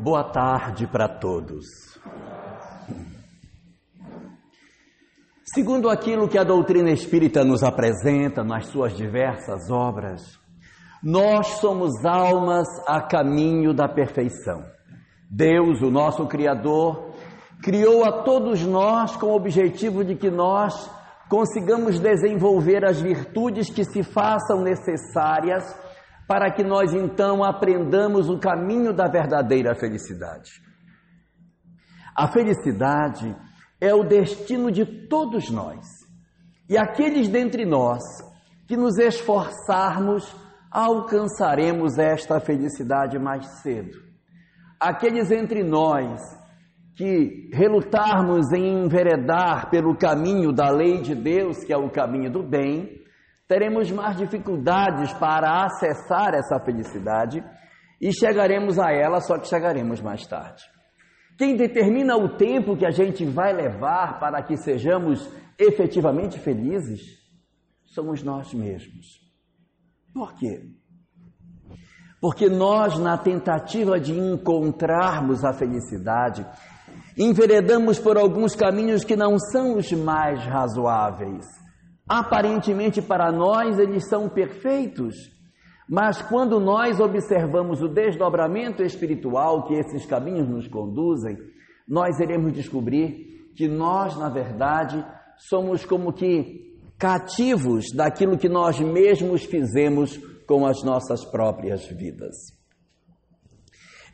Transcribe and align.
Boa 0.00 0.22
tarde 0.22 0.86
para 0.86 1.08
todos. 1.08 1.66
Segundo 5.52 5.90
aquilo 5.90 6.28
que 6.28 6.38
a 6.38 6.44
doutrina 6.44 6.92
espírita 6.92 7.42
nos 7.42 7.64
apresenta 7.64 8.44
nas 8.44 8.66
suas 8.68 8.96
diversas 8.96 9.68
obras, 9.68 10.38
nós 11.02 11.48
somos 11.60 12.04
almas 12.04 12.68
a 12.86 13.00
caminho 13.00 13.74
da 13.74 13.88
perfeição. 13.88 14.62
Deus, 15.28 15.82
o 15.82 15.90
nosso 15.90 16.28
Criador, 16.28 17.14
criou 17.60 18.04
a 18.04 18.22
todos 18.22 18.62
nós 18.62 19.16
com 19.16 19.26
o 19.26 19.34
objetivo 19.34 20.04
de 20.04 20.14
que 20.14 20.30
nós 20.30 20.88
consigamos 21.28 21.98
desenvolver 21.98 22.84
as 22.84 23.00
virtudes 23.00 23.68
que 23.68 23.84
se 23.84 24.04
façam 24.04 24.62
necessárias 24.62 25.64
para 26.28 26.52
que 26.52 26.62
nós 26.62 26.92
então 26.92 27.42
aprendamos 27.42 28.28
o 28.28 28.38
caminho 28.38 28.92
da 28.92 29.08
verdadeira 29.08 29.74
felicidade. 29.74 30.60
A 32.14 32.28
felicidade 32.28 33.34
é 33.80 33.94
o 33.94 34.04
destino 34.04 34.70
de 34.70 34.84
todos 35.08 35.50
nós. 35.50 35.86
E 36.68 36.76
aqueles 36.76 37.28
dentre 37.28 37.64
nós 37.64 38.02
que 38.66 38.76
nos 38.76 38.98
esforçarmos, 38.98 40.36
alcançaremos 40.70 41.96
esta 41.96 42.38
felicidade 42.38 43.18
mais 43.18 43.46
cedo. 43.62 43.96
Aqueles 44.78 45.30
entre 45.30 45.62
nós 45.62 46.20
que 46.94 47.48
relutarmos 47.54 48.52
em 48.52 48.84
enveredar 48.84 49.70
pelo 49.70 49.96
caminho 49.96 50.52
da 50.52 50.68
lei 50.68 51.00
de 51.00 51.14
Deus, 51.14 51.64
que 51.64 51.72
é 51.72 51.78
o 51.78 51.88
caminho 51.88 52.30
do 52.30 52.42
bem, 52.42 52.97
teremos 53.48 53.90
mais 53.90 54.16
dificuldades 54.16 55.12
para 55.14 55.64
acessar 55.64 56.34
essa 56.34 56.60
felicidade 56.60 57.42
e 58.00 58.12
chegaremos 58.12 58.78
a 58.78 58.92
ela, 58.92 59.20
só 59.20 59.38
que 59.38 59.48
chegaremos 59.48 60.02
mais 60.02 60.26
tarde. 60.26 60.62
Quem 61.38 61.56
determina 61.56 62.16
o 62.16 62.36
tempo 62.36 62.76
que 62.76 62.84
a 62.84 62.90
gente 62.90 63.24
vai 63.24 63.54
levar 63.54 64.20
para 64.20 64.42
que 64.42 64.56
sejamos 64.56 65.32
efetivamente 65.58 66.38
felizes 66.38 67.00
somos 67.86 68.22
nós 68.22 68.52
mesmos. 68.52 69.06
Por 70.12 70.34
quê? 70.34 70.62
Porque 72.20 72.48
nós, 72.48 72.98
na 72.98 73.16
tentativa 73.16 73.98
de 73.98 74.12
encontrarmos 74.12 75.44
a 75.44 75.52
felicidade, 75.52 76.46
enveredamos 77.16 77.98
por 77.98 78.18
alguns 78.18 78.54
caminhos 78.54 79.04
que 79.04 79.16
não 79.16 79.38
são 79.38 79.76
os 79.76 79.90
mais 79.92 80.44
razoáveis. 80.44 81.46
Aparentemente 82.08 83.02
para 83.02 83.30
nós 83.30 83.78
eles 83.78 84.08
são 84.08 84.28
perfeitos, 84.28 85.14
mas 85.88 86.22
quando 86.22 86.58
nós 86.58 87.00
observamos 87.00 87.82
o 87.82 87.88
desdobramento 87.88 88.82
espiritual 88.82 89.66
que 89.66 89.74
esses 89.74 90.06
caminhos 90.06 90.48
nos 90.48 90.66
conduzem, 90.66 91.36
nós 91.86 92.18
iremos 92.18 92.52
descobrir 92.52 93.50
que 93.54 93.66
nós, 93.66 94.16
na 94.16 94.28
verdade, 94.28 95.04
somos 95.36 95.84
como 95.84 96.12
que 96.12 96.68
cativos 96.98 97.86
daquilo 97.94 98.38
que 98.38 98.48
nós 98.48 98.80
mesmos 98.80 99.44
fizemos 99.44 100.16
com 100.46 100.66
as 100.66 100.82
nossas 100.82 101.24
próprias 101.24 101.86
vidas. 101.86 102.34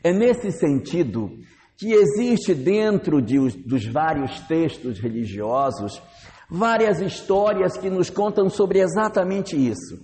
É 0.03 0.13
nesse 0.13 0.51
sentido 0.51 1.31
que 1.77 1.91
existe 1.91 2.53
dentro 2.53 3.21
de, 3.21 3.37
dos 3.63 3.85
vários 3.85 4.39
textos 4.41 4.99
religiosos 4.99 6.01
várias 6.49 6.99
histórias 7.01 7.77
que 7.77 7.89
nos 7.89 8.09
contam 8.09 8.49
sobre 8.49 8.79
exatamente 8.79 9.55
isso. 9.55 9.97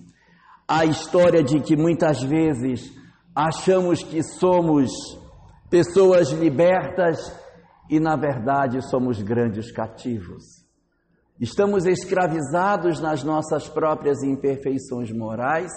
A 0.66 0.84
história 0.84 1.42
de 1.42 1.60
que 1.60 1.76
muitas 1.76 2.22
vezes 2.22 2.92
achamos 3.34 4.02
que 4.02 4.22
somos 4.22 4.90
pessoas 5.70 6.30
libertas 6.30 7.18
e 7.88 7.98
na 7.98 8.16
verdade 8.16 8.82
somos 8.88 9.20
grandes 9.22 9.72
cativos. 9.72 10.62
Estamos 11.40 11.86
escravizados 11.86 13.00
nas 13.00 13.24
nossas 13.24 13.68
próprias 13.68 14.22
imperfeições 14.22 15.10
morais 15.10 15.70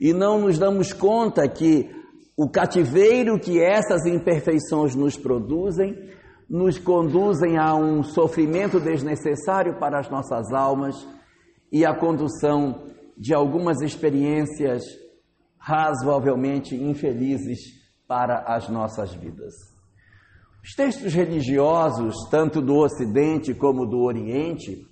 e 0.00 0.12
não 0.12 0.40
nos 0.40 0.58
damos 0.58 0.92
conta 0.92 1.48
que 1.48 1.88
o 2.36 2.48
cativeiro 2.50 3.38
que 3.38 3.62
essas 3.62 4.04
imperfeições 4.06 4.94
nos 4.94 5.16
produzem 5.16 5.94
nos 6.48 6.78
conduzem 6.78 7.56
a 7.56 7.74
um 7.74 8.02
sofrimento 8.02 8.78
desnecessário 8.78 9.78
para 9.78 9.98
as 9.98 10.10
nossas 10.10 10.52
almas 10.52 10.94
e 11.72 11.84
a 11.84 11.94
condução 11.94 12.88
de 13.16 13.34
algumas 13.34 13.80
experiências 13.80 14.82
razoavelmente 15.58 16.74
infelizes 16.74 17.58
para 18.06 18.44
as 18.46 18.68
nossas 18.68 19.14
vidas. 19.14 19.54
Os 20.62 20.74
textos 20.74 21.12
religiosos, 21.12 22.14
tanto 22.30 22.60
do 22.60 22.76
Ocidente 22.76 23.54
como 23.54 23.86
do 23.86 24.00
Oriente, 24.02 24.86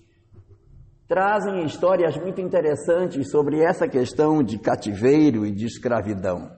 trazem 1.07 1.65
histórias 1.65 2.17
muito 2.17 2.41
interessantes 2.41 3.31
sobre 3.31 3.61
essa 3.61 3.87
questão 3.87 4.43
de 4.43 4.59
cativeiro 4.59 5.45
e 5.45 5.53
de 5.53 5.67
escravidão. 5.67 6.51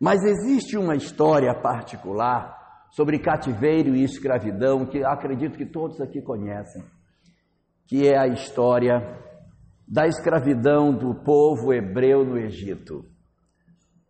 Mas 0.00 0.22
existe 0.24 0.76
uma 0.76 0.94
história 0.94 1.54
particular 1.54 2.55
sobre 2.96 3.18
cativeiro 3.18 3.94
e 3.94 4.02
escravidão, 4.02 4.86
que 4.86 5.04
acredito 5.04 5.58
que 5.58 5.66
todos 5.66 6.00
aqui 6.00 6.22
conhecem, 6.22 6.82
que 7.86 8.08
é 8.08 8.16
a 8.18 8.26
história 8.26 9.22
da 9.86 10.06
escravidão 10.06 10.96
do 10.96 11.14
povo 11.14 11.74
hebreu 11.74 12.24
no 12.24 12.38
Egito. 12.38 13.04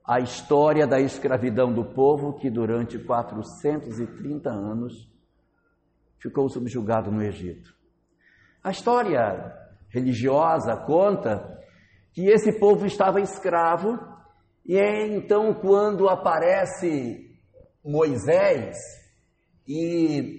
A 0.07 0.21
história 0.21 0.87
da 0.87 1.01
escravidão 1.01 1.75
do 1.75 1.85
povo 1.85 2.35
que 2.35 2.49
durante 2.49 2.97
430 2.97 4.51
anos 4.51 5.11
ficou 6.23 6.49
subjugado 6.49 7.11
no 7.11 7.25
Egito. 7.25 7.75
A 8.63 8.71
história 8.71 9.53
religiosa 9.89 10.77
conta 10.77 11.61
que 12.13 12.29
esse 12.29 12.53
povo 12.53 12.87
estava 12.87 13.21
escravo 13.21 13.99
e 14.65 14.77
é 14.79 15.09
então 15.09 15.53
quando 15.55 16.09
aparece 16.09 17.26
Moisés 17.87 18.77
e 19.69 20.37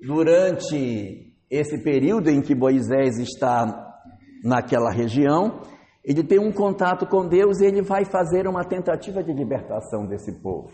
durante 0.00 1.34
esse 1.50 1.82
período 1.82 2.28
em 2.28 2.40
que 2.42 2.54
Moisés 2.54 3.18
está 3.18 3.98
naquela 4.44 4.90
região, 4.90 5.62
ele 6.04 6.22
tem 6.22 6.38
um 6.38 6.52
contato 6.52 7.06
com 7.06 7.26
Deus 7.26 7.60
e 7.60 7.66
ele 7.66 7.82
vai 7.82 8.04
fazer 8.04 8.46
uma 8.46 8.64
tentativa 8.64 9.22
de 9.22 9.32
libertação 9.32 10.06
desse 10.06 10.40
povo. 10.40 10.72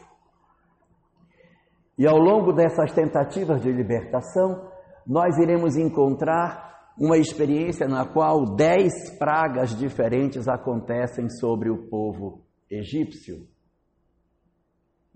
E 1.98 2.06
ao 2.06 2.18
longo 2.18 2.52
dessas 2.52 2.92
tentativas 2.92 3.62
de 3.62 3.72
libertação, 3.72 4.70
nós 5.06 5.38
iremos 5.38 5.76
encontrar 5.76 6.92
uma 6.98 7.16
experiência 7.16 7.86
na 7.86 8.04
qual 8.06 8.54
dez 8.54 9.10
pragas 9.18 9.76
diferentes 9.76 10.48
acontecem 10.48 11.28
sobre 11.28 11.70
o 11.70 11.88
povo 11.88 12.42
egípcio. 12.70 13.55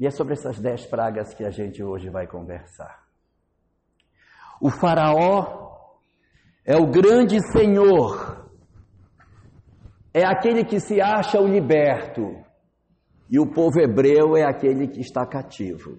E 0.00 0.06
é 0.06 0.10
sobre 0.10 0.32
essas 0.32 0.58
dez 0.58 0.86
pragas 0.86 1.34
que 1.34 1.44
a 1.44 1.50
gente 1.50 1.84
hoje 1.84 2.08
vai 2.08 2.26
conversar. 2.26 3.04
O 4.58 4.70
Faraó 4.70 5.98
é 6.64 6.74
o 6.74 6.90
grande 6.90 7.38
senhor, 7.52 8.48
é 10.14 10.24
aquele 10.24 10.64
que 10.64 10.80
se 10.80 11.02
acha 11.02 11.38
o 11.38 11.46
liberto, 11.46 12.34
e 13.30 13.38
o 13.38 13.46
povo 13.46 13.78
hebreu 13.78 14.34
é 14.36 14.42
aquele 14.42 14.88
que 14.88 15.00
está 15.00 15.26
cativo. 15.26 15.98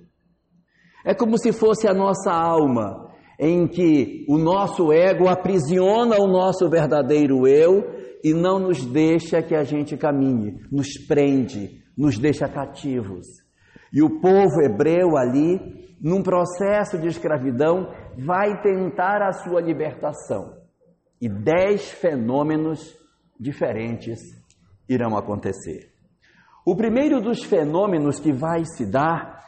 É 1.06 1.14
como 1.14 1.38
se 1.38 1.54
fosse 1.54 1.88
a 1.88 1.94
nossa 1.94 2.32
alma, 2.32 3.08
em 3.40 3.68
que 3.68 4.26
o 4.28 4.38
nosso 4.38 4.92
ego 4.92 5.30
aprisiona 5.30 6.18
o 6.18 6.28
nosso 6.28 6.68
verdadeiro 6.68 7.48
eu 7.48 7.84
e 8.24 8.34
não 8.34 8.60
nos 8.60 8.84
deixa 8.84 9.44
que 9.44 9.56
a 9.56 9.64
gente 9.64 9.96
caminhe, 9.96 10.60
nos 10.72 10.88
prende, 11.08 11.84
nos 11.96 12.18
deixa 12.18 12.50
cativos. 12.50 13.51
E 13.94 14.02
o 14.02 14.22
povo 14.22 14.62
hebreu 14.64 15.18
ali, 15.18 15.96
num 16.02 16.24
processo 16.24 16.98
de 16.98 17.08
escravidão, 17.08 17.92
vai 18.18 18.62
tentar 18.62 19.22
a 19.22 19.34
sua 19.34 19.62
libertação. 19.62 20.58
E 21.22 21.28
dez 21.28 21.92
fenômenos 21.92 22.98
diferentes 23.40 24.20
irão 24.88 25.18
acontecer. 25.18 25.92
O 26.66 26.76
primeiro 26.76 27.20
dos 27.20 27.44
fenômenos 27.44 28.20
que 28.20 28.32
vai 28.32 28.64
se 28.66 28.86
dar 28.86 29.42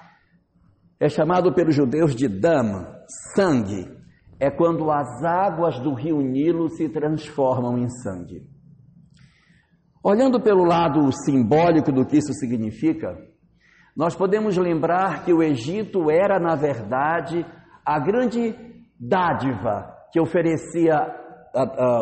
é 0.99 1.07
chamado 1.07 1.53
pelos 1.53 1.75
judeus 1.75 2.15
de 2.15 2.27
dam, 2.27 2.87
sangue. 3.35 3.91
É 4.39 4.49
quando 4.49 4.91
as 4.91 5.23
águas 5.23 5.79
do 5.79 5.93
rio 5.93 6.19
Nilo 6.21 6.69
se 6.69 6.89
transformam 6.89 7.77
em 7.77 7.87
sangue. 7.89 8.47
Olhando 10.03 10.41
pelo 10.41 10.65
lado 10.65 11.09
simbólico 11.23 11.91
do 11.91 12.05
que 12.05 12.17
isso 12.17 12.33
significa, 12.33 13.15
nós 13.95 14.15
podemos 14.15 14.57
lembrar 14.57 15.23
que 15.23 15.31
o 15.31 15.43
Egito 15.43 16.09
era, 16.09 16.39
na 16.39 16.55
verdade, 16.55 17.45
a 17.85 17.99
grande 17.99 18.55
dádiva 18.99 19.93
que 20.11 20.19
oferecia. 20.19 20.95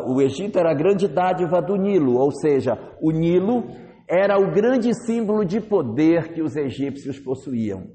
O 0.08 0.22
Egito 0.22 0.58
era 0.58 0.72
a 0.72 0.76
grande 0.76 1.08
dádiva 1.08 1.62
do 1.62 1.76
Nilo, 1.76 2.18
ou 2.18 2.32
seja, 2.32 2.78
o 3.02 3.12
Nilo 3.12 3.66
era 4.10 4.38
o 4.38 4.52
grande 4.52 4.94
símbolo 5.06 5.46
de 5.46 5.60
poder 5.60 6.34
que 6.34 6.42
os 6.42 6.56
egípcios 6.56 7.20
possuíam. 7.20 7.88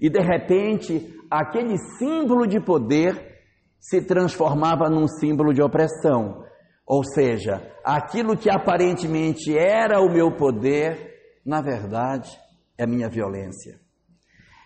E 0.00 0.08
de 0.08 0.20
repente, 0.20 1.14
aquele 1.30 1.76
símbolo 1.98 2.46
de 2.46 2.60
poder 2.60 3.32
se 3.78 4.04
transformava 4.06 4.88
num 4.88 5.08
símbolo 5.08 5.52
de 5.52 5.62
opressão. 5.62 6.44
Ou 6.86 7.02
seja, 7.04 7.60
aquilo 7.84 8.36
que 8.36 8.50
aparentemente 8.50 9.56
era 9.56 10.00
o 10.00 10.12
meu 10.12 10.36
poder, 10.36 11.40
na 11.44 11.60
verdade, 11.60 12.30
é 12.78 12.86
minha 12.86 13.08
violência. 13.08 13.80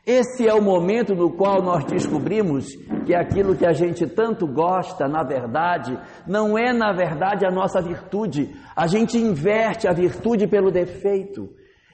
Esse 0.06 0.46
é 0.48 0.54
o 0.54 0.62
momento 0.62 1.16
no 1.16 1.32
qual 1.32 1.60
nós 1.60 1.84
descobrimos 1.84 2.66
que 3.04 3.12
aquilo 3.12 3.56
que 3.56 3.66
a 3.66 3.72
gente 3.72 4.06
tanto 4.06 4.46
gosta, 4.46 5.08
na 5.08 5.24
verdade, 5.24 5.98
não 6.24 6.56
é 6.56 6.72
na 6.72 6.92
verdade 6.92 7.44
a 7.44 7.50
nossa 7.50 7.82
virtude. 7.82 8.54
A 8.76 8.86
gente 8.86 9.18
inverte 9.18 9.88
a 9.88 9.92
virtude 9.92 10.46
pelo 10.46 10.70
defeito. 10.70 11.48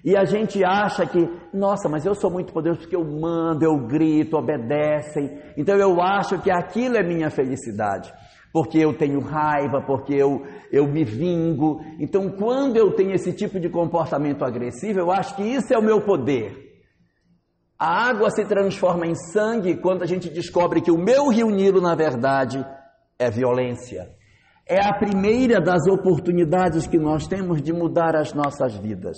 E 0.04 0.14
a 0.14 0.24
gente 0.24 0.62
acha 0.62 1.06
que, 1.06 1.26
nossa, 1.54 1.88
mas 1.88 2.04
eu 2.04 2.14
sou 2.14 2.30
muito 2.30 2.52
poderoso 2.52 2.82
porque 2.82 2.96
eu 2.96 3.04
mando, 3.04 3.64
eu 3.64 3.86
grito, 3.86 4.36
obedecem. 4.36 5.38
Então 5.56 5.76
eu 5.76 5.98
acho 6.02 6.38
que 6.42 6.50
aquilo 6.50 6.98
é 6.98 7.02
minha 7.02 7.30
felicidade. 7.30 8.12
Porque 8.52 8.78
eu 8.78 8.92
tenho 8.92 9.20
raiva, 9.20 9.80
porque 9.80 10.14
eu, 10.14 10.44
eu 10.70 10.86
me 10.86 11.04
vingo. 11.04 11.80
Então 11.98 12.28
quando 12.30 12.76
eu 12.76 12.94
tenho 12.94 13.12
esse 13.12 13.32
tipo 13.32 13.58
de 13.58 13.68
comportamento 13.68 14.44
agressivo, 14.44 14.98
eu 14.98 15.10
acho 15.10 15.34
que 15.36 15.42
isso 15.42 15.72
é 15.72 15.78
o 15.78 15.82
meu 15.82 16.02
poder. 16.02 16.72
A 17.78 18.10
água 18.10 18.30
se 18.30 18.44
transforma 18.44 19.06
em 19.06 19.14
sangue 19.14 19.76
quando 19.76 20.02
a 20.02 20.06
gente 20.06 20.30
descobre 20.30 20.80
que 20.80 20.90
o 20.92 20.96
meu 20.98 21.28
rio 21.30 21.50
Nilo, 21.50 21.80
na 21.80 21.96
verdade, 21.96 22.64
é 23.18 23.30
violência. 23.30 24.14
É 24.64 24.78
a 24.80 24.94
primeira 24.94 25.60
das 25.60 25.88
oportunidades 25.88 26.86
que 26.86 26.98
nós 26.98 27.26
temos 27.26 27.60
de 27.60 27.72
mudar 27.72 28.14
as 28.14 28.32
nossas 28.32 28.76
vidas. 28.76 29.16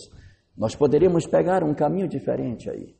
Nós 0.56 0.74
poderíamos 0.74 1.26
pegar 1.26 1.62
um 1.62 1.74
caminho 1.74 2.08
diferente 2.08 2.70
aí. 2.70 2.94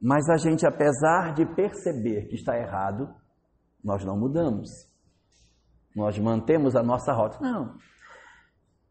Mas 0.00 0.28
a 0.28 0.36
gente, 0.36 0.66
apesar 0.66 1.32
de 1.32 1.46
perceber 1.54 2.26
que 2.26 2.34
está 2.34 2.58
errado, 2.58 3.08
nós 3.82 4.04
não 4.04 4.18
mudamos. 4.18 4.68
Nós 5.96 6.18
mantemos 6.18 6.76
a 6.76 6.82
nossa 6.82 7.12
rota. 7.12 7.38
Não, 7.40 7.74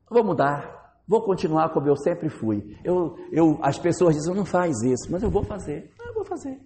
vou 0.09 0.23
mudar, 0.23 0.95
vou 1.07 1.23
continuar 1.23 1.69
como 1.69 1.87
eu 1.87 1.95
sempre 1.95 2.27
fui. 2.27 2.75
Eu, 2.83 3.15
eu, 3.31 3.59
as 3.61 3.77
pessoas 3.77 4.15
dizem, 4.15 4.33
não 4.33 4.45
faz 4.45 4.81
isso, 4.81 5.11
mas 5.11 5.21
eu 5.21 5.29
vou 5.29 5.43
fazer. 5.43 5.91
Eu 6.03 6.13
vou 6.13 6.25
fazer. 6.25 6.59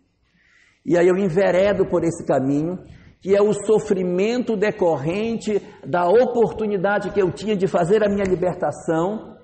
E 0.85 0.97
aí 0.97 1.07
eu 1.07 1.17
enveredo 1.17 1.85
por 1.85 2.03
esse 2.05 2.25
caminho, 2.25 2.79
que 3.21 3.35
é 3.35 3.41
o 3.41 3.51
sofrimento 3.51 4.55
decorrente 4.55 5.61
da 5.85 6.07
oportunidade 6.07 7.11
que 7.11 7.21
eu 7.21 7.31
tinha 7.31 7.55
de 7.55 7.67
fazer 7.67 8.01
a 8.01 8.09
minha 8.09 8.23
libertação 8.23 9.37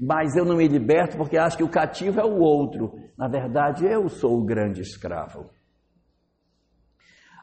mas 0.00 0.34
eu 0.34 0.46
não 0.46 0.56
me 0.56 0.66
liberto 0.66 1.18
porque 1.18 1.36
acho 1.36 1.58
que 1.58 1.62
o 1.62 1.68
cativo 1.68 2.18
é 2.18 2.24
o 2.24 2.38
outro. 2.38 2.94
Na 3.18 3.28
verdade, 3.28 3.84
eu 3.84 4.08
sou 4.08 4.38
o 4.38 4.44
grande 4.44 4.80
escravo. 4.80 5.50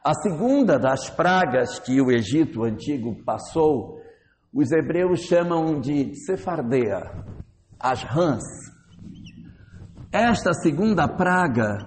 A 0.07 0.13
segunda 0.13 0.79
das 0.79 1.09
pragas 1.09 1.79
que 1.79 1.99
o 1.99 2.09
Egito 2.09 2.63
antigo 2.63 3.21
passou, 3.25 3.99
os 4.53 4.71
hebreus 4.71 5.19
chamam 5.23 5.81
de 5.81 6.15
Sefardea, 6.15 7.25
as 7.77 8.03
rãs. 8.03 8.41
Esta 10.09 10.53
segunda 10.53 11.09
praga 11.09 11.79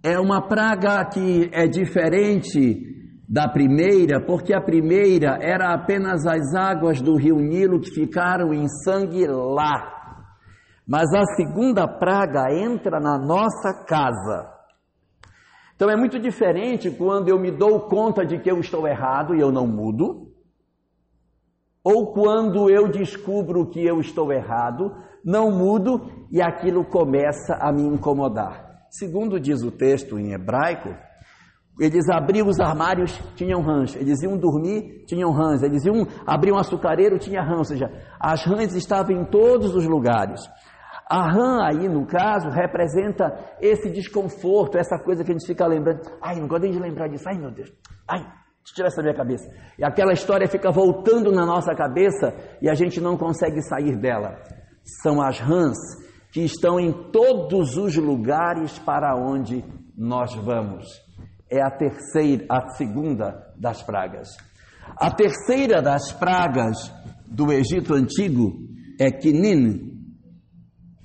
é 0.00 0.16
uma 0.20 0.46
praga 0.46 1.04
que 1.06 1.50
é 1.52 1.66
diferente 1.66 2.86
da 3.28 3.48
primeira, 3.48 4.24
porque 4.24 4.54
a 4.54 4.60
primeira 4.60 5.40
era 5.42 5.74
apenas 5.74 6.24
as 6.24 6.54
águas 6.54 7.02
do 7.02 7.16
rio 7.16 7.40
Nilo 7.40 7.80
que 7.80 7.90
ficaram 7.90 8.54
em 8.54 8.68
sangue 8.84 9.26
lá. 9.26 10.22
Mas 10.86 11.12
a 11.12 11.24
segunda 11.34 11.88
praga 11.88 12.54
entra 12.54 13.00
na 13.00 13.18
nossa 13.18 13.84
casa. 13.88 14.59
Então 15.80 15.88
é 15.88 15.96
muito 15.96 16.18
diferente 16.18 16.90
quando 16.90 17.30
eu 17.30 17.40
me 17.40 17.50
dou 17.50 17.80
conta 17.88 18.22
de 18.22 18.38
que 18.38 18.50
eu 18.50 18.60
estou 18.60 18.86
errado 18.86 19.34
e 19.34 19.40
eu 19.40 19.50
não 19.50 19.66
mudo, 19.66 20.30
ou 21.82 22.12
quando 22.12 22.68
eu 22.68 22.86
descubro 22.86 23.66
que 23.70 23.82
eu 23.82 23.98
estou 23.98 24.30
errado, 24.30 24.94
não 25.24 25.50
mudo 25.50 26.26
e 26.30 26.42
aquilo 26.42 26.84
começa 26.84 27.54
a 27.54 27.72
me 27.72 27.80
incomodar. 27.80 28.88
Segundo 28.90 29.40
diz 29.40 29.62
o 29.62 29.70
texto 29.70 30.18
em 30.18 30.34
hebraico, 30.34 30.90
eles 31.80 32.10
abriam 32.10 32.46
os 32.46 32.60
armários, 32.60 33.18
tinham 33.34 33.62
rãs. 33.62 33.96
Eles 33.96 34.22
iam 34.22 34.36
dormir, 34.36 35.06
tinham 35.06 35.32
rãs. 35.32 35.62
Eles 35.62 35.82
iam 35.86 36.06
abrir 36.26 36.52
um 36.52 36.58
açucareiro, 36.58 37.18
tinha 37.18 37.40
rãs. 37.40 37.56
Ou 37.56 37.64
seja, 37.64 37.90
as 38.20 38.44
rãs 38.44 38.74
estavam 38.74 39.16
em 39.16 39.24
todos 39.24 39.74
os 39.74 39.86
lugares. 39.86 40.42
A 41.10 41.28
rã 41.28 41.58
aí, 41.64 41.88
no 41.88 42.06
caso, 42.06 42.48
representa 42.50 43.56
esse 43.60 43.90
desconforto, 43.90 44.78
essa 44.78 44.96
coisa 44.96 45.24
que 45.24 45.32
a 45.32 45.34
gente 45.34 45.46
fica 45.46 45.66
lembrando. 45.66 46.02
Ai, 46.22 46.38
não 46.38 46.46
gosto 46.46 46.70
de 46.70 46.78
lembrar 46.78 47.08
disso. 47.08 47.24
Ai, 47.28 47.36
meu 47.36 47.50
Deus. 47.50 47.72
Ai, 48.08 48.24
tira 48.64 48.86
essa 48.86 49.02
minha 49.02 49.14
cabeça. 49.14 49.50
E 49.76 49.84
aquela 49.84 50.12
história 50.12 50.46
fica 50.46 50.70
voltando 50.70 51.32
na 51.32 51.44
nossa 51.44 51.74
cabeça 51.74 52.32
e 52.62 52.70
a 52.70 52.74
gente 52.74 53.00
não 53.00 53.16
consegue 53.16 53.60
sair 53.62 53.96
dela. 53.96 54.40
São 55.02 55.20
as 55.20 55.40
rãs 55.40 55.76
que 56.32 56.44
estão 56.44 56.78
em 56.78 57.10
todos 57.10 57.76
os 57.76 57.96
lugares 57.96 58.78
para 58.78 59.16
onde 59.16 59.64
nós 59.98 60.32
vamos 60.36 60.86
é 61.50 61.60
a 61.60 61.70
terceira, 61.70 62.46
a 62.48 62.68
segunda 62.76 63.52
das 63.58 63.82
pragas. 63.82 64.28
A 64.96 65.10
terceira 65.10 65.82
das 65.82 66.12
pragas 66.12 66.76
do 67.26 67.52
Egito 67.52 67.94
antigo 67.94 68.52
é 68.98 69.10
quinin, 69.10 69.99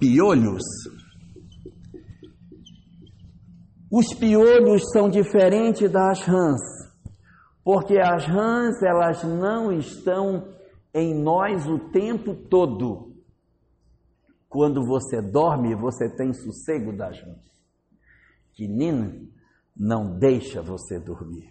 piolhos. 0.05 0.63
Os 3.91 4.13
piolhos 4.13 4.83
são 4.91 5.09
diferentes 5.09 5.89
das 5.89 6.21
rãs, 6.21 6.61
porque 7.63 7.97
as 7.97 8.25
rãs 8.25 8.81
elas 8.83 9.23
não 9.23 9.71
estão 9.71 10.47
em 10.93 11.13
nós 11.15 11.65
o 11.65 11.89
tempo 11.89 12.35
todo. 12.35 13.15
Quando 14.47 14.85
você 14.85 15.21
dorme, 15.21 15.75
você 15.75 16.09
tem 16.09 16.33
sossego 16.33 16.95
das 16.95 17.19
rãs. 17.19 17.43
Quinin 18.53 19.29
não 19.75 20.17
deixa 20.17 20.61
você 20.61 20.99
dormir. 20.99 21.49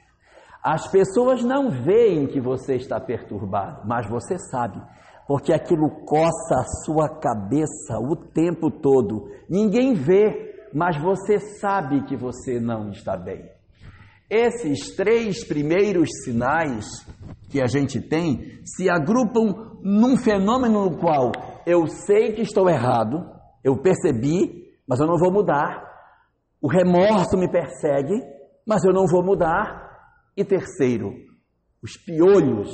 As 0.63 0.89
pessoas 0.89 1.43
não 1.45 1.71
veem 1.71 2.27
que 2.27 2.41
você 2.41 2.77
está 2.77 2.99
perturbado, 2.99 3.87
mas 3.87 4.09
você 4.09 4.39
sabe, 4.39 4.81
porque 5.27 5.53
aquilo 5.53 5.89
coça 6.05 6.57
a 6.61 6.85
sua 6.85 7.09
cabeça 7.09 7.99
o 7.99 8.15
tempo 8.17 8.71
todo. 8.71 9.29
Ninguém 9.49 9.95
vê, 9.95 10.69
mas 10.73 11.01
você 11.01 11.39
sabe 11.39 12.05
que 12.05 12.17
você 12.17 12.61
não 12.61 12.91
está 12.91 13.17
bem. 13.17 13.49
Esses 14.29 14.95
três 14.97 15.45
primeiros 15.45 16.09
sinais 16.25 16.87
que 17.51 17.63
a 17.63 17.67
gente 17.67 18.01
tem 18.01 18.61
se 18.65 18.91
agrupam 18.91 19.79
num 19.83 20.17
fenômeno 20.17 20.91
no 20.91 20.99
qual 20.99 21.31
eu 21.67 21.87
sei 21.87 22.33
que 22.33 22.43
estou 22.43 22.69
errado, 22.69 23.25
eu 23.63 23.81
percebi, 23.81 24.71
mas 24.87 25.01
eu 25.01 25.07
não 25.07 25.17
vou 25.17 25.33
mudar. 25.33 25.83
O 26.61 26.69
remorso 26.69 27.37
me 27.37 27.51
persegue, 27.51 28.21
mas 28.67 28.85
eu 28.85 28.93
não 28.93 29.07
vou 29.07 29.25
mudar. 29.25 29.83
E 30.37 30.45
terceiro, 30.45 31.13
os 31.83 31.97
piolhos, 31.97 32.71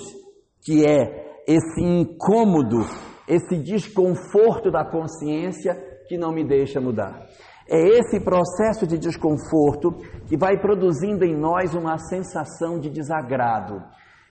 que 0.64 0.84
é 0.84 1.29
esse 1.46 1.80
incômodo, 1.80 2.78
esse 3.26 3.56
desconforto 3.56 4.70
da 4.70 4.84
consciência 4.84 5.74
que 6.08 6.16
não 6.16 6.32
me 6.32 6.46
deixa 6.46 6.80
mudar. 6.80 7.26
É 7.68 7.98
esse 7.98 8.20
processo 8.24 8.86
de 8.86 8.98
desconforto 8.98 9.92
que 10.26 10.36
vai 10.36 10.58
produzindo 10.60 11.24
em 11.24 11.36
nós 11.36 11.74
uma 11.74 11.98
sensação 11.98 12.80
de 12.80 12.90
desagrado. 12.90 13.82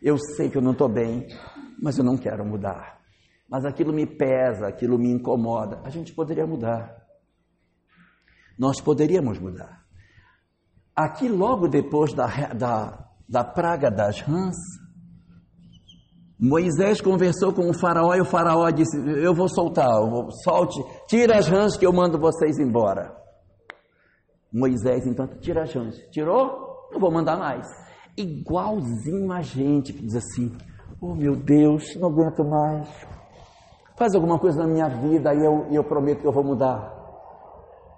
Eu 0.01 0.17
sei 0.17 0.49
que 0.49 0.57
eu 0.57 0.61
não 0.61 0.71
estou 0.71 0.89
bem, 0.89 1.25
mas 1.81 1.97
eu 1.97 2.03
não 2.03 2.17
quero 2.17 2.45
mudar. 2.45 2.99
Mas 3.49 3.65
aquilo 3.65 3.93
me 3.93 4.05
pesa, 4.05 4.67
aquilo 4.67 4.97
me 4.99 5.09
incomoda. 5.09 5.81
A 5.83 5.89
gente 5.89 6.13
poderia 6.13 6.45
mudar 6.45 6.99
nós 8.59 8.81
poderíamos 8.81 9.39
mudar. 9.39 9.85
Aqui, 10.93 11.29
logo 11.29 11.69
depois 11.69 12.13
da, 12.13 12.27
da, 12.53 13.07
da 13.27 13.41
praga 13.41 13.89
das 13.89 14.19
rãs, 14.19 14.57
Moisés 16.39 17.01
conversou 17.01 17.53
com 17.53 17.69
o 17.69 17.73
faraó 17.73 18.15
e 18.15 18.21
o 18.21 18.25
faraó 18.25 18.69
disse: 18.69 18.97
Eu 18.97 19.33
vou 19.33 19.49
soltar, 19.49 19.89
eu 19.89 20.09
vou, 20.09 20.31
solte, 20.43 20.81
tira 21.07 21.37
as 21.37 21.47
rãs 21.47 21.75
que 21.75 21.85
eu 21.85 21.91
mando 21.91 22.17
vocês 22.17 22.57
embora. 22.57 23.13
Moisés 24.51 25.05
então 25.05 25.27
tira 25.39 25.63
as 25.63 25.73
rãs. 25.73 25.97
Tirou? 26.11 26.87
Não 26.91 26.99
vou 26.99 27.11
mandar 27.11 27.37
mais. 27.37 27.67
Igualzinho 28.17 29.31
a 29.33 29.41
gente 29.41 29.91
que 29.91 30.01
diz 30.01 30.15
assim: 30.15 30.55
Oh 31.01 31.13
meu 31.13 31.35
Deus, 31.35 31.95
não 31.97 32.07
aguento 32.07 32.43
mais. 32.45 32.87
Faz 33.97 34.15
alguma 34.15 34.39
coisa 34.39 34.59
na 34.59 34.67
minha 34.67 34.87
vida 34.87 35.33
e 35.33 35.43
eu, 35.43 35.67
eu 35.71 35.83
prometo 35.83 36.21
que 36.21 36.27
eu 36.27 36.31
vou 36.31 36.43
mudar 36.43 36.97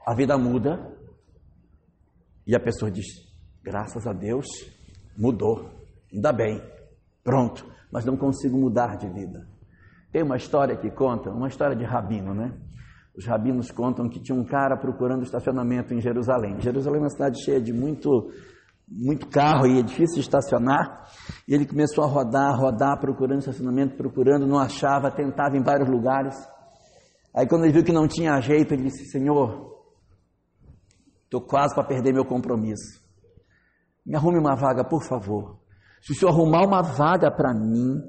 a 0.05 0.15
vida 0.15 0.37
muda 0.37 0.91
e 2.45 2.55
a 2.55 2.59
pessoa 2.59 2.89
diz: 2.89 3.05
graças 3.63 4.07
a 4.07 4.13
Deus, 4.13 4.47
mudou, 5.17 5.69
ainda 6.11 6.33
bem, 6.33 6.61
pronto, 7.23 7.65
mas 7.91 8.05
não 8.05 8.15
consigo 8.15 8.57
mudar 8.57 8.97
de 8.97 9.09
vida. 9.09 9.47
Tem 10.11 10.23
uma 10.23 10.37
história 10.37 10.75
que 10.77 10.89
conta, 10.91 11.29
uma 11.29 11.47
história 11.47 11.75
de 11.75 11.83
rabino, 11.83 12.33
né? 12.33 12.53
Os 13.15 13.25
rabinos 13.25 13.71
contam 13.71 14.09
que 14.09 14.19
tinha 14.19 14.37
um 14.37 14.45
cara 14.45 14.77
procurando 14.77 15.23
estacionamento 15.23 15.93
em 15.93 15.99
Jerusalém. 15.99 16.59
Jerusalém 16.59 16.99
é 16.99 17.03
uma 17.03 17.09
cidade 17.09 17.43
cheia 17.43 17.61
de 17.61 17.73
muito, 17.73 18.31
muito 18.87 19.27
carro 19.27 19.67
e 19.67 19.79
é 19.79 19.83
difícil 19.83 20.19
estacionar. 20.19 21.05
E 21.47 21.53
ele 21.53 21.65
começou 21.65 22.03
a 22.03 22.07
rodar, 22.07 22.57
rodar, 22.57 22.99
procurando 22.99 23.39
estacionamento, 23.39 23.97
procurando, 23.97 24.47
não 24.47 24.57
achava, 24.57 25.11
tentava 25.11 25.57
em 25.57 25.63
vários 25.63 25.89
lugares. 25.89 26.35
Aí 27.35 27.47
quando 27.47 27.63
ele 27.63 27.73
viu 27.73 27.83
que 27.83 27.91
não 27.91 28.07
tinha 28.07 28.39
jeito, 28.39 28.73
ele 28.73 28.83
disse: 28.83 29.05
Senhor, 29.05 29.71
estou 31.25 31.41
quase 31.41 31.75
para 31.75 31.83
perder 31.83 32.13
meu 32.13 32.25
compromisso. 32.25 33.01
Me 34.05 34.15
arrume 34.15 34.39
uma 34.39 34.55
vaga, 34.55 34.83
por 34.83 35.03
favor. 35.03 35.60
Se 36.01 36.11
o 36.11 36.15
senhor 36.15 36.31
arrumar 36.31 36.65
uma 36.65 36.81
vaga 36.81 37.31
para 37.31 37.53
mim, 37.53 38.01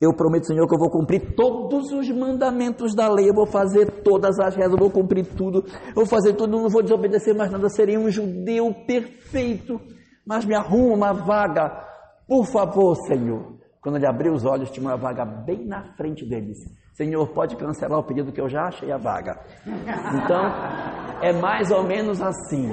eu 0.00 0.12
prometo, 0.14 0.46
Senhor, 0.46 0.66
que 0.68 0.74
eu 0.74 0.78
vou 0.78 0.90
cumprir 0.90 1.34
todos 1.34 1.90
os 1.90 2.08
mandamentos 2.10 2.94
da 2.94 3.08
lei, 3.08 3.28
eu 3.28 3.34
vou 3.34 3.46
fazer 3.46 4.02
todas 4.02 4.38
as 4.38 4.54
rezas, 4.54 4.72
eu 4.72 4.78
vou 4.78 4.90
cumprir 4.90 5.26
tudo, 5.26 5.64
eu 5.88 5.94
vou 5.94 6.06
fazer 6.06 6.34
tudo, 6.34 6.52
não 6.52 6.68
vou 6.68 6.82
desobedecer 6.82 7.34
mais 7.34 7.50
nada, 7.50 7.68
serei 7.68 7.98
um 7.98 8.08
judeu 8.08 8.72
perfeito. 8.86 9.80
Mas 10.24 10.44
me 10.44 10.54
arruma 10.54 10.94
uma 10.94 11.12
vaga, 11.12 11.84
por 12.28 12.46
favor, 12.46 12.94
Senhor. 13.06 13.58
Quando 13.80 13.96
ele 13.96 14.06
abriu 14.06 14.34
os 14.34 14.44
olhos, 14.44 14.70
tinha 14.70 14.86
uma 14.86 14.96
vaga 14.96 15.24
bem 15.24 15.66
na 15.66 15.82
frente 15.96 16.28
deles. 16.28 16.58
Senhor, 16.92 17.26
pode 17.28 17.56
cancelar 17.56 17.98
o 17.98 18.04
pedido 18.04 18.32
que 18.32 18.40
eu 18.40 18.48
já 18.48 18.64
achei 18.64 18.92
a 18.92 18.98
vaga. 18.98 19.40
Então, 19.64 20.42
é 21.22 21.32
mais 21.32 21.70
ou 21.70 21.82
menos 21.84 22.20
assim. 22.20 22.68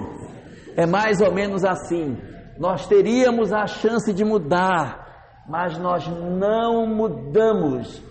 É 0.76 0.86
mais 0.86 1.22
ou 1.22 1.32
menos 1.32 1.64
assim. 1.64 2.18
Nós 2.58 2.88
teríamos 2.88 3.52
a 3.52 3.68
chance 3.68 4.14
de 4.14 4.24
mudar 4.24 5.06
mas 5.48 5.78
nós 5.78 6.08
não 6.08 6.88
mudamos. 6.88 8.04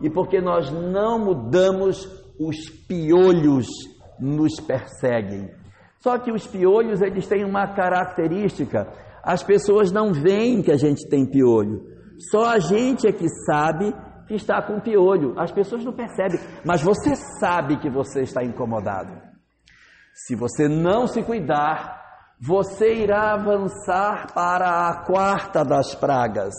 E 0.00 0.10
porque 0.10 0.40
nós 0.40 0.70
não 0.70 1.18
mudamos, 1.18 2.06
os 2.38 2.68
piolhos 2.86 3.66
nos 4.18 4.60
perseguem. 4.60 5.50
Só 6.00 6.18
que 6.18 6.32
os 6.32 6.46
piolhos, 6.46 7.00
eles 7.00 7.26
têm 7.26 7.44
uma 7.44 7.74
característica. 7.74 8.92
As 9.22 9.42
pessoas 9.42 9.92
não 9.92 10.12
veem 10.12 10.62
que 10.62 10.72
a 10.72 10.76
gente 10.76 11.08
tem 11.08 11.24
piolho. 11.24 11.80
Só 12.30 12.46
a 12.46 12.58
gente 12.58 13.06
é 13.06 13.12
que 13.12 13.28
sabe 13.46 13.94
que 14.26 14.34
está 14.34 14.60
com 14.60 14.80
piolho. 14.80 15.38
As 15.38 15.52
pessoas 15.52 15.84
não 15.84 15.92
percebem, 15.92 16.40
mas 16.64 16.82
você 16.82 17.14
sabe 17.40 17.78
que 17.78 17.88
você 17.88 18.22
está 18.22 18.42
incomodado. 18.42 19.12
Se 20.12 20.34
você 20.34 20.68
não 20.68 21.06
se 21.06 21.22
cuidar, 21.22 22.01
você 22.44 23.04
irá 23.04 23.34
avançar 23.34 24.34
para 24.34 24.88
a 24.88 25.04
quarta 25.04 25.64
das 25.64 25.94
pragas, 25.94 26.52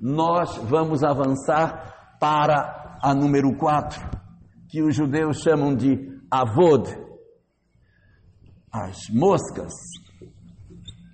nós 0.00 0.56
vamos 0.56 1.04
avançar 1.04 2.16
para 2.18 2.98
a 3.02 3.14
número 3.14 3.54
4, 3.54 4.00
que 4.66 4.82
os 4.82 4.96
judeus 4.96 5.42
chamam 5.42 5.76
de 5.76 5.94
avod, 6.30 6.88
as 8.72 8.96
moscas. 9.12 9.74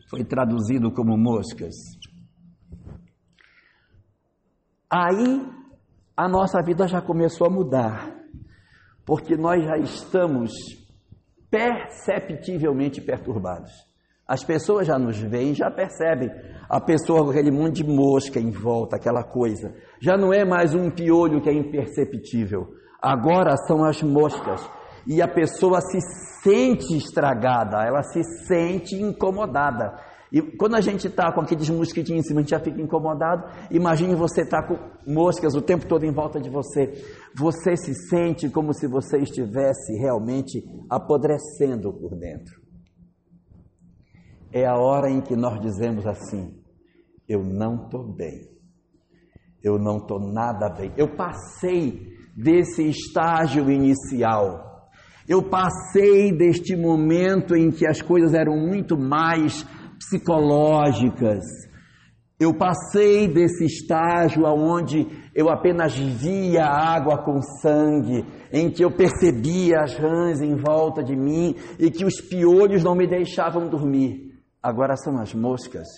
Foi 0.08 0.24
traduzido 0.24 0.92
como 0.92 1.18
moscas. 1.18 1.74
Aí 4.88 5.44
a 6.16 6.28
nossa 6.28 6.62
vida 6.62 6.86
já 6.86 7.02
começou 7.02 7.48
a 7.48 7.50
mudar, 7.50 8.14
porque 9.04 9.36
nós 9.36 9.64
já 9.64 9.78
estamos 9.78 10.52
perceptivelmente 11.50 13.00
perturbados. 13.00 13.91
As 14.32 14.42
pessoas 14.42 14.86
já 14.86 14.98
nos 14.98 15.20
veem, 15.20 15.54
já 15.54 15.70
percebem 15.70 16.30
a 16.66 16.80
pessoa 16.80 17.22
com 17.22 17.28
aquele 17.32 17.50
monte 17.50 17.82
de 17.82 17.84
mosca 17.84 18.40
em 18.40 18.50
volta, 18.50 18.96
aquela 18.96 19.22
coisa. 19.22 19.74
Já 20.00 20.16
não 20.16 20.32
é 20.32 20.42
mais 20.42 20.74
um 20.74 20.90
piolho 20.90 21.42
que 21.42 21.50
é 21.50 21.52
imperceptível. 21.52 22.68
Agora 22.98 23.54
são 23.66 23.84
as 23.84 24.02
moscas. 24.02 24.66
E 25.06 25.20
a 25.20 25.28
pessoa 25.28 25.82
se 25.82 26.00
sente 26.42 26.96
estragada, 26.96 27.84
ela 27.86 28.02
se 28.02 28.22
sente 28.46 28.94
incomodada. 28.94 30.00
E 30.32 30.40
quando 30.40 30.76
a 30.76 30.80
gente 30.80 31.08
está 31.08 31.30
com 31.30 31.42
aqueles 31.42 31.68
mosquitinhos 31.68 32.24
em 32.24 32.28
cima, 32.28 32.40
a 32.40 32.42
gente 32.42 32.52
já 32.52 32.60
fica 32.60 32.80
incomodado. 32.80 33.44
Imagine 33.70 34.14
você 34.14 34.44
estar 34.44 34.62
tá 34.62 34.66
com 34.66 34.78
moscas 35.12 35.54
o 35.54 35.60
tempo 35.60 35.86
todo 35.86 36.06
em 36.06 36.10
volta 36.10 36.40
de 36.40 36.48
você. 36.48 36.90
Você 37.36 37.76
se 37.76 37.92
sente 38.08 38.48
como 38.48 38.72
se 38.72 38.88
você 38.88 39.18
estivesse 39.18 39.92
realmente 39.98 40.64
apodrecendo 40.88 41.92
por 41.92 42.16
dentro. 42.16 42.61
É 44.52 44.66
a 44.66 44.76
hora 44.76 45.10
em 45.10 45.22
que 45.22 45.34
nós 45.34 45.58
dizemos 45.60 46.06
assim: 46.06 46.54
eu 47.26 47.42
não 47.42 47.84
estou 47.84 48.12
bem, 48.12 48.48
eu 49.62 49.78
não 49.78 49.96
estou 49.96 50.20
nada 50.20 50.68
bem. 50.68 50.92
Eu 50.96 51.16
passei 51.16 52.12
desse 52.36 52.82
estágio 52.86 53.70
inicial, 53.70 54.90
eu 55.26 55.42
passei 55.48 56.36
deste 56.36 56.76
momento 56.76 57.56
em 57.56 57.70
que 57.70 57.86
as 57.86 58.02
coisas 58.02 58.34
eram 58.34 58.56
muito 58.56 58.98
mais 58.98 59.64
psicológicas. 59.98 61.40
Eu 62.38 62.52
passei 62.52 63.28
desse 63.28 63.64
estágio 63.64 64.44
aonde 64.44 65.06
eu 65.32 65.48
apenas 65.48 65.96
via 65.96 66.64
água 66.64 67.22
com 67.24 67.40
sangue, 67.40 68.26
em 68.52 68.68
que 68.68 68.84
eu 68.84 68.90
percebia 68.90 69.80
as 69.80 69.94
rãs 69.94 70.40
em 70.40 70.56
volta 70.56 71.04
de 71.04 71.14
mim 71.14 71.54
e 71.78 71.88
que 71.88 72.04
os 72.04 72.20
piolhos 72.20 72.82
não 72.82 72.96
me 72.96 73.06
deixavam 73.06 73.68
dormir. 73.68 74.31
Agora 74.62 74.96
são 74.96 75.18
as 75.18 75.34
moscas 75.34 75.88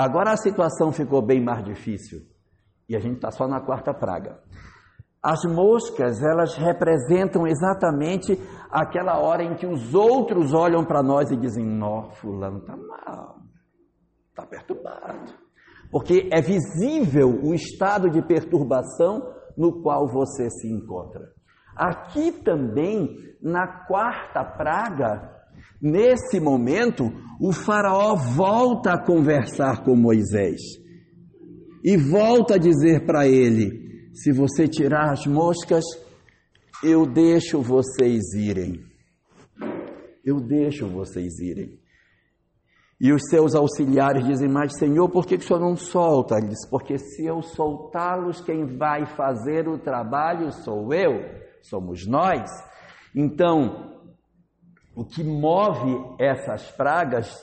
Agora 0.00 0.32
a 0.32 0.36
situação 0.36 0.92
ficou 0.92 1.20
bem 1.20 1.44
mais 1.44 1.62
difícil 1.62 2.20
e 2.88 2.96
a 2.96 2.98
gente 2.98 3.16
está 3.16 3.30
só 3.30 3.46
na 3.46 3.60
quarta 3.60 3.92
praga. 3.92 4.40
As 5.22 5.44
moscas, 5.44 6.22
elas 6.22 6.56
representam 6.56 7.46
exatamente 7.46 8.40
aquela 8.70 9.18
hora 9.18 9.42
em 9.42 9.54
que 9.54 9.66
os 9.66 9.94
outros 9.94 10.54
olham 10.54 10.86
para 10.86 11.02
nós 11.02 11.30
e 11.30 11.36
dizem: 11.36 11.66
Nó, 11.66 12.12
Fulano 12.12 12.60
está 12.60 12.74
mal, 12.76 13.40
está 14.30 14.46
perturbado. 14.46 15.34
Porque 15.90 16.30
é 16.32 16.40
visível 16.40 17.28
o 17.44 17.52
estado 17.52 18.08
de 18.08 18.22
perturbação 18.22 19.20
no 19.54 19.82
qual 19.82 20.08
você 20.08 20.48
se 20.48 20.72
encontra. 20.72 21.30
Aqui 21.76 22.32
também, 22.32 23.18
na 23.42 23.84
quarta 23.86 24.42
praga, 24.42 25.39
Nesse 25.80 26.38
momento, 26.38 27.10
o 27.40 27.52
Faraó 27.52 28.14
volta 28.14 28.92
a 28.92 29.02
conversar 29.02 29.82
com 29.82 29.96
Moisés 29.96 30.60
e 31.82 31.96
volta 31.96 32.54
a 32.54 32.58
dizer 32.58 33.06
para 33.06 33.26
ele: 33.26 34.10
se 34.12 34.30
você 34.32 34.68
tirar 34.68 35.10
as 35.10 35.26
moscas, 35.26 35.84
eu 36.82 37.06
deixo 37.06 37.62
vocês 37.62 38.34
irem. 38.34 38.80
Eu 40.24 40.40
deixo 40.40 40.86
vocês 40.86 41.38
irem. 41.38 41.80
E 43.00 43.12
os 43.14 43.22
seus 43.30 43.54
auxiliares 43.54 44.26
dizem: 44.26 44.48
Mas, 44.48 44.76
Senhor, 44.76 45.08
por 45.08 45.24
que, 45.24 45.38
que 45.38 45.44
o 45.44 45.46
Senhor 45.46 45.60
não 45.60 45.76
solta? 45.76 46.36
Ele 46.36 46.48
diz: 46.48 46.68
Porque 46.68 46.98
se 46.98 47.24
eu 47.24 47.40
soltá-los, 47.40 48.42
quem 48.42 48.76
vai 48.76 49.06
fazer 49.06 49.66
o 49.66 49.78
trabalho 49.78 50.52
sou 50.52 50.92
eu, 50.92 51.24
somos 51.62 52.06
nós. 52.06 52.50
Então, 53.14 53.89
o 55.00 55.04
que 55.06 55.24
move 55.24 56.14
essas 56.18 56.70
pragas 56.72 57.34